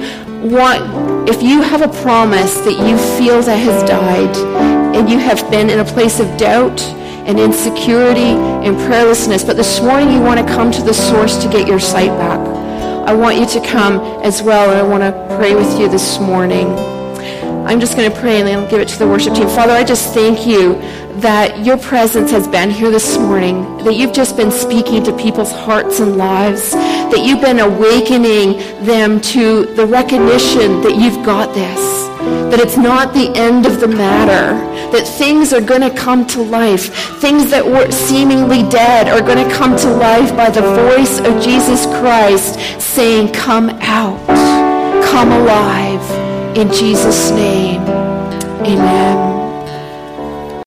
want 0.48 1.28
if 1.28 1.42
you 1.42 1.62
have 1.62 1.82
a 1.82 1.88
promise 2.02 2.54
that 2.60 2.72
you 2.72 2.96
feel 3.18 3.42
that 3.42 3.56
has 3.56 3.88
died 3.88 4.36
and 4.94 5.08
you 5.10 5.18
have 5.18 5.50
been 5.50 5.70
in 5.70 5.80
a 5.80 5.84
place 5.84 6.20
of 6.20 6.36
doubt 6.36 6.80
and 7.26 7.40
insecurity 7.40 8.36
and 8.64 8.76
prayerlessness, 8.76 9.44
but 9.44 9.56
this 9.56 9.80
morning 9.80 10.12
you 10.12 10.20
want 10.20 10.38
to 10.38 10.46
come 10.46 10.70
to 10.70 10.82
the 10.82 10.94
source 10.94 11.42
to 11.42 11.50
get 11.50 11.66
your 11.66 11.80
sight 11.80 12.10
back. 12.10 12.45
I 13.06 13.14
want 13.14 13.38
you 13.38 13.46
to 13.46 13.60
come 13.64 14.00
as 14.24 14.42
well, 14.42 14.68
and 14.68 14.78
I 14.78 14.82
want 14.82 15.02
to 15.02 15.36
pray 15.36 15.54
with 15.54 15.78
you 15.78 15.88
this 15.88 16.18
morning. 16.18 16.66
I'm 17.64 17.78
just 17.78 17.96
going 17.96 18.10
to 18.10 18.20
pray 18.20 18.38
and 18.38 18.48
then 18.48 18.58
I'll 18.58 18.70
give 18.70 18.80
it 18.80 18.88
to 18.88 18.98
the 18.98 19.06
worship 19.06 19.34
team. 19.34 19.46
Father, 19.46 19.72
I 19.72 19.84
just 19.84 20.12
thank 20.12 20.44
you 20.46 20.74
that 21.20 21.64
your 21.64 21.76
presence 21.78 22.32
has 22.32 22.48
been 22.48 22.68
here 22.68 22.90
this 22.90 23.16
morning, 23.16 23.62
that 23.84 23.94
you've 23.94 24.12
just 24.12 24.36
been 24.36 24.50
speaking 24.50 25.04
to 25.04 25.16
people's 25.16 25.52
hearts 25.52 26.00
and 26.00 26.16
lives, 26.16 26.72
that 26.72 27.22
you've 27.24 27.40
been 27.40 27.60
awakening 27.60 28.58
them 28.84 29.20
to 29.20 29.66
the 29.74 29.86
recognition 29.86 30.80
that 30.82 30.96
you've 30.96 31.24
got 31.24 31.54
this 31.54 32.05
that 32.50 32.60
it's 32.60 32.76
not 32.76 33.14
the 33.14 33.30
end 33.34 33.66
of 33.66 33.80
the 33.80 33.88
matter, 33.88 34.56
that 34.92 35.06
things 35.06 35.52
are 35.52 35.60
going 35.60 35.82
to 35.82 35.90
come 35.90 36.26
to 36.28 36.42
life. 36.42 36.94
Things 37.20 37.50
that 37.50 37.64
were 37.64 37.90
seemingly 37.90 38.62
dead 38.68 39.08
are 39.08 39.20
going 39.20 39.46
to 39.46 39.54
come 39.54 39.76
to 39.76 39.90
life 39.90 40.36
by 40.36 40.50
the 40.50 40.62
voice 40.62 41.18
of 41.20 41.42
Jesus 41.42 41.86
Christ 41.86 42.58
saying, 42.80 43.32
come 43.32 43.70
out, 43.80 44.18
come 45.10 45.32
alive 45.32 46.56
In 46.56 46.72
Jesus' 46.72 47.32
name, 47.32 47.82
amen. 48.62 49.35